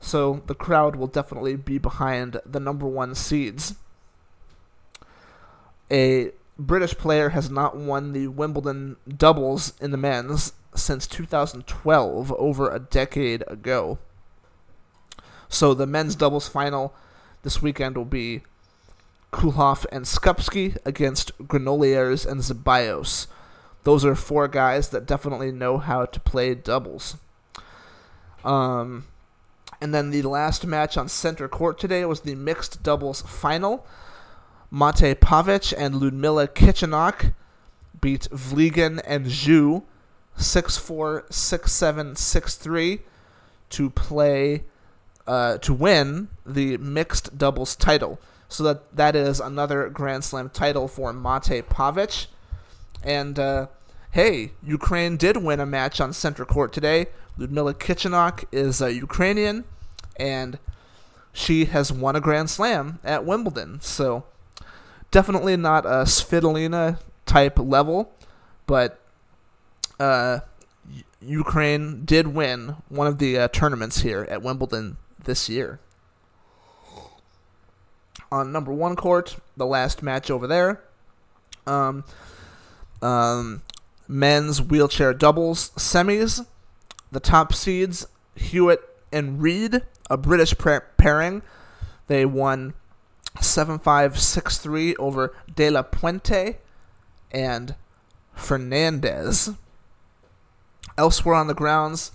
So 0.00 0.42
the 0.46 0.54
crowd 0.54 0.96
will 0.96 1.08
definitely 1.08 1.56
be 1.56 1.78
behind 1.78 2.40
the 2.46 2.60
number 2.60 2.86
one 2.86 3.14
seeds. 3.14 3.74
A 5.90 6.30
British 6.58 6.96
player 6.96 7.30
has 7.30 7.50
not 7.50 7.76
won 7.76 8.12
the 8.12 8.28
Wimbledon 8.28 8.96
doubles 9.08 9.72
in 9.80 9.90
the 9.90 9.96
men's 9.96 10.52
since 10.74 11.06
2012, 11.06 12.32
over 12.32 12.70
a 12.70 12.78
decade 12.78 13.42
ago. 13.48 13.98
So 15.50 15.74
the 15.74 15.86
men's 15.86 16.14
doubles 16.14 16.48
final 16.48 16.94
this 17.42 17.60
weekend 17.60 17.96
will 17.96 18.06
be 18.06 18.40
Koolhof 19.32 19.84
and 19.92 20.06
Skupski 20.06 20.78
against 20.86 21.36
Granollers 21.38 22.24
and 22.24 22.40
Zeballos. 22.40 23.26
Those 23.82 24.04
are 24.04 24.14
four 24.14 24.48
guys 24.48 24.88
that 24.90 25.06
definitely 25.06 25.52
know 25.52 25.78
how 25.78 26.06
to 26.06 26.20
play 26.20 26.54
doubles. 26.54 27.16
Um, 28.44 29.06
and 29.80 29.92
then 29.92 30.10
the 30.10 30.22
last 30.22 30.66
match 30.66 30.96
on 30.96 31.08
center 31.08 31.48
court 31.48 31.78
today 31.78 32.04
was 32.04 32.20
the 32.20 32.34
mixed 32.36 32.82
doubles 32.82 33.22
final. 33.22 33.86
Mate 34.70 35.20
Pavic 35.20 35.74
and 35.76 36.00
Ludmila 36.00 36.46
Kichenok 36.46 37.34
beat 38.00 38.28
Vliegen 38.30 39.00
and 39.04 39.26
Xu 39.26 39.82
6 40.36 40.76
4, 40.76 41.24
6 41.28 41.72
7, 41.72 42.16
6 42.16 42.54
3 42.54 43.00
to 43.70 43.90
play, 43.90 44.64
uh, 45.30 45.58
to 45.58 45.72
win 45.72 46.26
the 46.44 46.76
mixed 46.78 47.38
doubles 47.38 47.76
title. 47.76 48.18
So 48.48 48.64
that 48.64 48.96
that 48.96 49.14
is 49.14 49.38
another 49.38 49.88
Grand 49.88 50.24
Slam 50.24 50.50
title 50.50 50.88
for 50.88 51.12
Mate 51.12 51.62
Pavic. 51.68 52.26
And 53.04 53.38
uh, 53.38 53.68
hey, 54.10 54.50
Ukraine 54.60 55.16
did 55.16 55.36
win 55.36 55.60
a 55.60 55.66
match 55.66 56.00
on 56.00 56.12
center 56.12 56.44
court 56.44 56.72
today. 56.72 57.06
Ludmila 57.38 57.74
Kichenok 57.74 58.44
is 58.50 58.82
a 58.82 58.92
Ukrainian, 58.92 59.62
and 60.16 60.58
she 61.32 61.66
has 61.66 61.92
won 61.92 62.16
a 62.16 62.20
Grand 62.20 62.50
Slam 62.50 62.98
at 63.04 63.24
Wimbledon. 63.24 63.80
So 63.80 64.24
definitely 65.12 65.56
not 65.56 65.86
a 65.86 66.06
Svitolina 66.06 66.98
type 67.24 67.56
level, 67.56 68.12
but 68.66 68.98
uh, 70.00 70.40
Ukraine 71.22 72.04
did 72.04 72.26
win 72.26 72.74
one 72.88 73.06
of 73.06 73.18
the 73.18 73.38
uh, 73.38 73.46
tournaments 73.46 74.00
here 74.00 74.26
at 74.28 74.42
Wimbledon 74.42 74.96
this 75.24 75.48
year. 75.48 75.80
On 78.32 78.52
number 78.52 78.72
one 78.72 78.96
court, 78.96 79.36
the 79.56 79.66
last 79.66 80.02
match 80.02 80.30
over 80.30 80.46
there, 80.46 80.82
um, 81.66 82.04
um, 83.02 83.62
men's 84.06 84.62
wheelchair 84.62 85.12
doubles 85.14 85.70
semis. 85.70 86.46
The 87.12 87.20
top 87.20 87.52
seeds, 87.52 88.06
Hewitt 88.36 88.80
and 89.12 89.42
Reid, 89.42 89.82
a 90.08 90.16
British 90.16 90.54
pairing. 90.96 91.42
They 92.06 92.24
won 92.24 92.74
7-5, 93.38 93.80
6-3 93.82 94.94
over 94.98 95.34
De 95.54 95.70
La 95.70 95.82
Puente 95.82 96.58
and 97.32 97.74
Fernandez. 98.34 99.50
Elsewhere 100.96 101.34
on 101.34 101.46
the 101.46 101.54
grounds, 101.54 102.12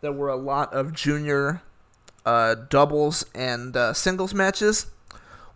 there 0.00 0.12
were 0.12 0.28
a 0.28 0.36
lot 0.36 0.72
of 0.72 0.92
junior 0.92 1.62
uh, 2.26 2.56
doubles 2.68 3.24
and 3.34 3.76
uh, 3.76 3.94
singles 3.94 4.34
matches. 4.34 4.86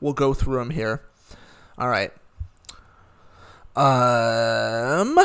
We'll 0.01 0.14
go 0.14 0.33
through 0.33 0.59
them 0.59 0.71
here. 0.71 1.03
All 1.77 1.89
right. 1.89 2.12
Um, 3.77 5.18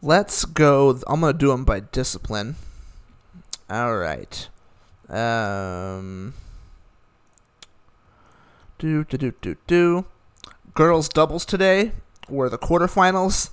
let's 0.00 0.44
go. 0.44 0.98
I'm 1.06 1.20
gonna 1.20 1.32
do 1.32 1.48
them 1.48 1.64
by 1.64 1.80
discipline. 1.80 2.56
All 3.68 3.96
right. 3.96 4.48
Um. 5.08 6.34
Do 8.78 9.04
do 9.04 9.16
do 9.16 9.32
do 9.40 9.56
do. 9.66 10.04
Girls 10.74 11.08
doubles 11.08 11.44
today 11.44 11.92
were 12.28 12.48
the 12.48 12.58
quarterfinals. 12.58 13.50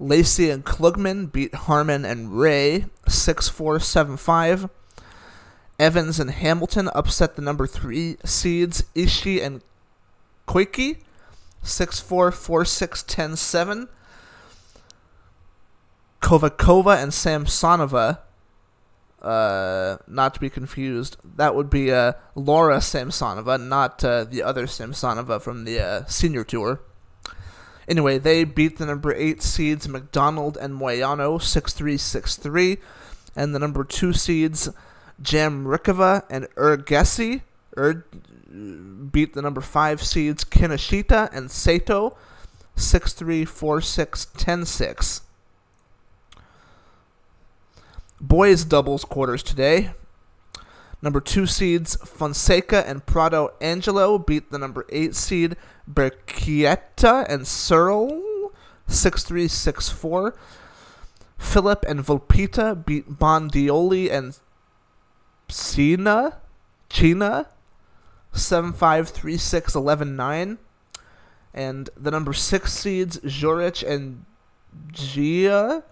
Lacy 0.00 0.50
and 0.50 0.64
Klugman 0.64 1.30
beat 1.30 1.54
Harmon 1.54 2.04
and 2.04 2.38
Ray 2.38 2.86
6 3.08 3.48
4 3.48 3.80
7 3.80 4.16
5. 4.16 4.70
Evans 5.78 6.18
and 6.18 6.30
Hamilton 6.30 6.88
upset 6.88 7.36
the 7.36 7.42
number 7.42 7.66
3 7.66 8.16
seeds 8.24 8.84
Ishii 8.94 9.42
and 9.44 9.62
Koike 10.46 10.98
6 11.62 12.00
4 12.00 12.32
4 12.32 12.64
6 12.64 13.02
10 13.02 13.36
7. 13.36 13.88
Kovakova 16.20 17.00
and 17.00 17.12
Samsonova, 17.12 18.18
uh, 19.22 19.98
not 20.06 20.34
to 20.34 20.40
be 20.40 20.50
confused, 20.50 21.16
that 21.36 21.54
would 21.54 21.70
be 21.70 21.92
uh, 21.92 22.12
Laura 22.34 22.78
Samsonova, 22.78 23.60
not 23.60 24.02
uh, 24.04 24.24
the 24.24 24.42
other 24.42 24.66
Samsonova 24.66 25.40
from 25.40 25.64
the 25.64 25.80
uh, 25.80 26.04
senior 26.06 26.44
tour. 26.44 26.80
Anyway, 27.88 28.18
they 28.18 28.44
beat 28.44 28.76
the 28.76 28.84
number 28.84 29.14
8 29.14 29.42
seeds 29.42 29.88
McDonald 29.88 30.58
and 30.58 30.78
Moyano 30.78 31.40
6-3, 31.40 31.94
6-3, 31.94 32.78
and 33.34 33.54
the 33.54 33.58
number 33.58 33.82
2 33.82 34.12
seeds 34.12 34.68
Jamrikova 35.22 36.24
and 36.28 36.46
Urgesi 36.54 37.40
Ur- 37.76 38.04
beat 39.10 39.32
the 39.32 39.42
number 39.42 39.62
5 39.62 40.02
seeds 40.02 40.44
Kinoshita 40.44 41.34
and 41.34 41.50
Sato 41.50 42.16
6-3, 42.76 43.42
4-6, 43.44 44.26
10-6. 44.36 45.20
Boys 48.20 48.64
doubles 48.64 49.04
quarters 49.04 49.42
today. 49.42 49.92
Number 51.00 51.20
two 51.20 51.46
seeds 51.46 51.96
Fonseca 51.96 52.86
and 52.88 53.06
Prado 53.06 53.52
Angelo 53.60 54.18
beat 54.18 54.50
the 54.50 54.58
number 54.58 54.84
eight 54.88 55.14
seed 55.14 55.56
Berchietta 55.86 57.24
and 57.28 57.46
Searle 57.46 58.52
6-3, 58.88 59.44
6-4. 59.44 60.36
Philip 61.36 61.84
and 61.86 62.00
Volpita 62.00 62.84
beat 62.84 63.08
Bondioli 63.18 64.10
and 64.10 64.36
Cina, 65.48 66.38
China 66.88 67.46
7-5, 68.34 68.74
3-6, 68.74 70.16
11-9. 70.16 70.58
And 71.54 71.90
the 71.96 72.10
number 72.10 72.32
six 72.32 72.72
seeds 72.72 73.18
Juric 73.20 73.88
and 73.88 74.24
Gia 74.92 75.84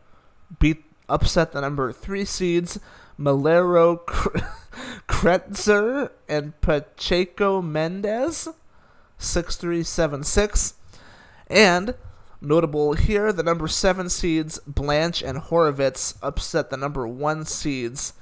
beat 0.59 0.85
upset 1.09 1.53
the 1.53 1.61
number 1.61 1.93
three 1.93 2.25
seeds 2.25 2.79
Malero 3.19 4.01
Kretzer 5.09 6.11
and 6.29 6.61
Pacheco 6.61 7.63
Mendez 7.63 8.49
6376 9.19 10.75
and 11.49 11.95
notable 12.41 12.95
here 12.95 13.33
the 13.33 13.43
number 13.43 13.67
7 13.69 14.09
seeds 14.11 14.59
Blanch 14.67 15.23
and 15.23 15.39
Horovitz 15.39 16.17
upset 16.23 16.71
the 16.71 16.77
number 16.77 17.07
1 17.07 17.45
seeds 17.45 18.13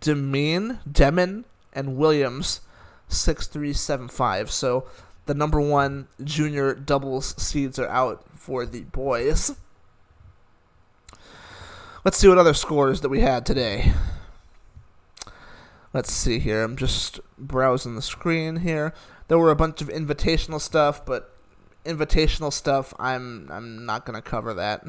Demine, 0.00 0.78
Demon 0.90 1.44
and 1.72 1.96
Williams 1.96 2.60
6375 3.08 4.50
so 4.50 4.86
the 5.26 5.34
number 5.34 5.60
1 5.60 6.08
junior 6.24 6.74
doubles 6.74 7.40
seeds 7.40 7.78
are 7.78 7.88
out 7.88 8.24
for 8.34 8.66
the 8.66 8.80
boys. 8.80 9.54
Let's 12.04 12.18
see 12.18 12.26
what 12.26 12.38
other 12.38 12.54
scores 12.54 13.00
that 13.02 13.08
we 13.08 13.20
had 13.20 13.46
today. 13.46 13.92
Let's 15.92 16.12
see 16.12 16.38
here. 16.38 16.62
I'm 16.62 16.76
just 16.76 17.20
browsing 17.38 17.96
the 17.96 18.02
screen 18.02 18.56
here. 18.56 18.94
There 19.28 19.38
were 19.38 19.50
a 19.50 19.56
bunch 19.56 19.82
of 19.82 19.88
invitational 19.88 20.60
stuff, 20.60 21.04
but 21.04 21.34
invitational 21.84 22.52
stuff, 22.52 22.94
I'm 22.98 23.48
I'm 23.50 23.84
not 23.84 24.06
gonna 24.06 24.22
cover 24.22 24.54
that. 24.54 24.86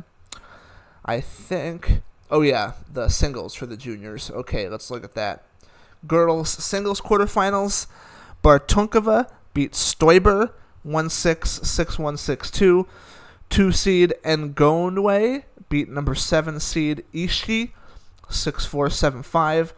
I 1.06 1.20
think. 1.20 2.02
Oh 2.32 2.42
yeah, 2.42 2.74
the 2.92 3.10
singles 3.10 3.54
for 3.54 3.66
the 3.66 3.78
juniors. 3.78 4.32
Okay, 4.32 4.70
let's 4.70 4.90
look 4.90 5.04
at 5.04 5.14
that. 5.14 5.44
Girls 6.08 6.50
singles 6.50 7.02
quarterfinals. 7.02 7.88
Bartunkova 8.44 9.30
beat 9.54 9.72
Stoiber 9.72 10.52
1-6, 10.86 11.62
6-1, 11.62 12.38
6-2. 12.52 12.86
Two 13.50 13.72
seed 13.72 14.14
Ngounoue 14.24 15.44
beat 15.70 15.90
number 15.90 16.16
7 16.16 16.60
seed 16.60 17.04
Ishii 17.14 17.72
6475. 18.30 19.74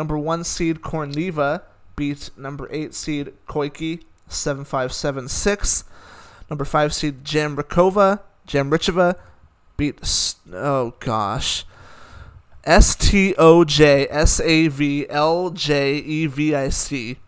Number 0.00 0.16
1 0.16 0.44
seed 0.44 0.80
Korneeva 0.80 1.60
beat 1.94 2.30
number 2.34 2.66
8 2.70 2.94
seed 2.94 3.34
Koike 3.46 4.02
7576. 4.28 5.84
Number 6.48 6.64
5 6.64 6.94
seed 6.94 7.22
Jamrikova, 7.22 8.20
Jamricheva 8.48 9.16
beat 9.76 10.00
oh 10.54 10.94
gosh. 11.00 11.66
S 12.64 12.96
T 12.96 13.34
O 13.36 13.62
J 13.64 14.06
S 14.08 14.40
A 14.40 14.68
V 14.68 15.06
L 15.10 15.50
J 15.50 15.96
E 15.96 16.24
V 16.24 16.54
I 16.54 16.70
C. 16.70 17.18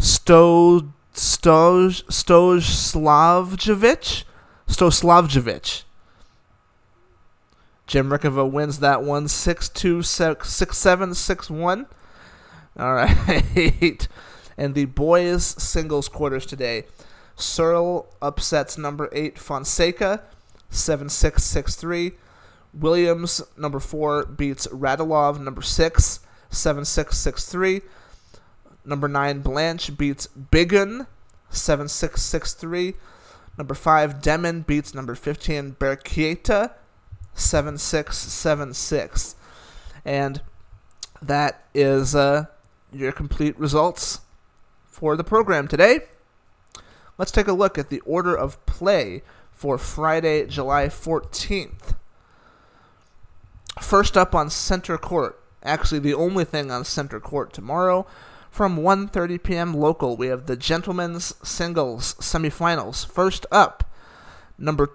Sto 0.00 0.80
Stoj 1.14 2.02
Stoj 2.10 2.10
Stoj 2.10 2.58
Slavjevic 2.58 4.24
Stoslavjevic 4.66 5.83
Jamrikova 7.86 8.50
wins 8.50 8.78
that 8.78 9.02
one 9.02 9.28
6 9.28 9.68
2, 9.68 10.02
6 10.02 10.78
7, 10.78 11.14
6 11.14 11.50
1. 11.50 11.86
All 12.78 12.94
right. 12.94 14.08
and 14.56 14.74
the 14.74 14.86
boys' 14.86 15.44
singles 15.62 16.08
quarters 16.08 16.46
today. 16.46 16.84
Searle 17.36 18.08
upsets 18.22 18.78
number 18.78 19.08
8 19.12 19.38
Fonseca 19.38 20.22
7 20.70 21.08
6 21.08 21.42
6 21.42 21.76
3. 21.76 22.12
Williams, 22.72 23.40
number 23.56 23.78
4, 23.78 24.26
beats 24.26 24.66
Radilov, 24.68 25.40
number 25.40 25.62
6 25.62 26.20
7 26.50 26.84
6 26.84 27.16
6 27.16 27.46
3. 27.46 27.80
Number 28.84 29.08
9 29.08 29.40
Blanch 29.40 29.96
beats 29.96 30.28
Bigun 30.50 31.06
7 31.50 31.88
6 31.88 32.22
6 32.22 32.54
3. 32.54 32.94
Number 33.56 33.74
5 33.74 34.20
Demon 34.20 34.62
beats 34.62 34.94
number 34.94 35.14
15 35.14 35.76
Berchieta 35.78 36.72
7676. 37.34 39.34
And 40.04 40.40
that 41.20 41.64
is 41.74 42.14
uh, 42.14 42.46
your 42.92 43.12
complete 43.12 43.58
results 43.58 44.20
for 44.86 45.16
the 45.16 45.24
program 45.24 45.68
today. 45.68 46.00
Let's 47.18 47.32
take 47.32 47.48
a 47.48 47.52
look 47.52 47.78
at 47.78 47.90
the 47.90 48.00
order 48.00 48.34
of 48.34 48.64
play 48.66 49.22
for 49.52 49.78
Friday, 49.78 50.46
July 50.46 50.86
14th. 50.86 51.94
First 53.80 54.16
up 54.16 54.34
on 54.34 54.50
center 54.50 54.98
court, 54.98 55.40
actually 55.62 56.00
the 56.00 56.14
only 56.14 56.44
thing 56.44 56.70
on 56.70 56.84
center 56.84 57.20
court 57.20 57.52
tomorrow, 57.52 58.06
from 58.50 58.76
1:30 58.76 59.42
p.m. 59.42 59.74
local, 59.74 60.16
we 60.16 60.28
have 60.28 60.46
the 60.46 60.56
gentlemen's 60.56 61.34
singles 61.42 62.14
semifinals. 62.20 63.04
First 63.04 63.46
up, 63.50 63.82
number 64.56 64.90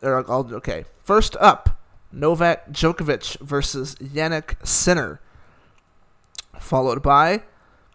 or 0.00 0.24
okay, 0.30 0.86
first 1.04 1.36
up, 1.38 1.80
Novak 2.10 2.70
Djokovic 2.70 3.38
versus 3.40 3.94
Jannik 3.96 4.54
Sinner. 4.66 5.20
Followed 6.58 7.02
by 7.02 7.42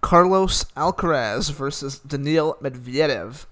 Carlos 0.02 0.66
Alcaraz 0.76 1.52
versus 1.52 2.00
Daniil 2.00 2.56
Medvedev. 2.62 3.46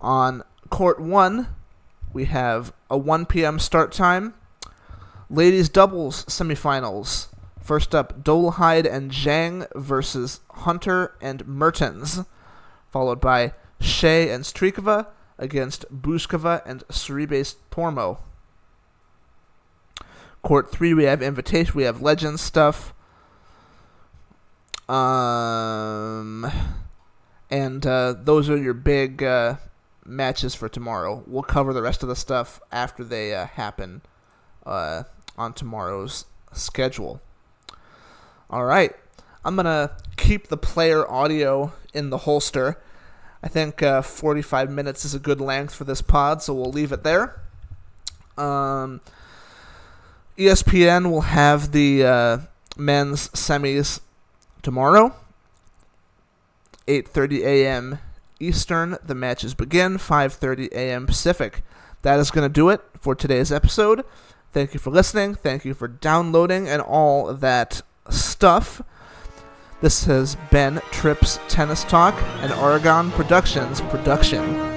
On 0.00 0.42
court 0.70 1.00
one, 1.00 1.48
we 2.12 2.24
have 2.26 2.72
a 2.90 2.98
1 2.98 3.26
p.m. 3.26 3.58
start 3.58 3.92
time. 3.92 4.34
Ladies 5.30 5.68
doubles 5.68 6.24
semifinals. 6.26 7.28
First 7.60 7.94
up, 7.94 8.22
Dolehide 8.22 8.90
and 8.90 9.10
Zhang 9.10 9.66
versus 9.74 10.40
Hunter 10.50 11.14
and 11.20 11.46
Mertens. 11.46 12.24
Followed 12.90 13.20
by 13.20 13.54
Hsieh 13.80 14.32
and 14.32 14.44
Strycova 14.44 15.08
against 15.38 15.84
Bouzkova 15.92 16.62
and 16.66 16.86
Sorribes 16.88 17.56
Tormo. 17.70 18.18
Court 20.42 20.70
3, 20.70 20.94
we 20.94 21.04
have 21.04 21.22
Invitation, 21.22 21.74
we 21.74 21.82
have 21.82 22.00
Legends 22.00 22.40
stuff. 22.40 22.94
Um, 24.88 26.50
and 27.50 27.84
uh, 27.86 28.14
those 28.16 28.48
are 28.48 28.56
your 28.56 28.74
big 28.74 29.22
uh, 29.22 29.56
matches 30.04 30.54
for 30.54 30.68
tomorrow. 30.68 31.24
We'll 31.26 31.42
cover 31.42 31.72
the 31.72 31.82
rest 31.82 32.02
of 32.02 32.08
the 32.08 32.16
stuff 32.16 32.60
after 32.70 33.02
they 33.02 33.34
uh, 33.34 33.46
happen 33.46 34.02
uh, 34.64 35.04
on 35.36 35.52
tomorrow's 35.52 36.26
schedule. 36.52 37.20
All 38.48 38.64
right. 38.64 38.94
I'm 39.44 39.54
going 39.54 39.66
to 39.66 39.92
keep 40.16 40.48
the 40.48 40.56
player 40.56 41.08
audio 41.10 41.72
in 41.92 42.10
the 42.10 42.18
holster. 42.18 42.80
I 43.46 43.48
think 43.48 43.80
uh, 43.80 44.02
45 44.02 44.72
minutes 44.72 45.04
is 45.04 45.14
a 45.14 45.20
good 45.20 45.40
length 45.40 45.72
for 45.72 45.84
this 45.84 46.02
pod, 46.02 46.42
so 46.42 46.52
we'll 46.52 46.72
leave 46.72 46.90
it 46.90 47.04
there. 47.04 47.42
Um, 48.36 49.00
ESPN 50.36 51.08
will 51.12 51.20
have 51.20 51.70
the 51.70 52.04
uh, 52.04 52.38
men's 52.76 53.28
semis 53.28 54.00
tomorrow, 54.62 55.14
8:30 56.88 57.44
a.m. 57.44 57.98
Eastern. 58.40 58.98
The 59.00 59.14
matches 59.14 59.54
begin 59.54 59.96
5:30 59.96 60.72
a.m. 60.72 61.06
Pacific. 61.06 61.62
That 62.02 62.18
is 62.18 62.32
going 62.32 62.46
to 62.48 62.52
do 62.52 62.68
it 62.68 62.80
for 62.98 63.14
today's 63.14 63.52
episode. 63.52 64.04
Thank 64.52 64.74
you 64.74 64.80
for 64.80 64.90
listening. 64.90 65.36
Thank 65.36 65.64
you 65.64 65.72
for 65.72 65.86
downloading 65.86 66.68
and 66.68 66.82
all 66.82 67.32
that 67.32 67.82
stuff. 68.10 68.82
This 69.82 70.06
has 70.06 70.36
been 70.50 70.80
Trips 70.90 71.38
Tennis 71.48 71.84
Talk, 71.84 72.14
an 72.40 72.50
Oregon 72.52 73.10
Productions 73.10 73.82
production. 73.82 74.75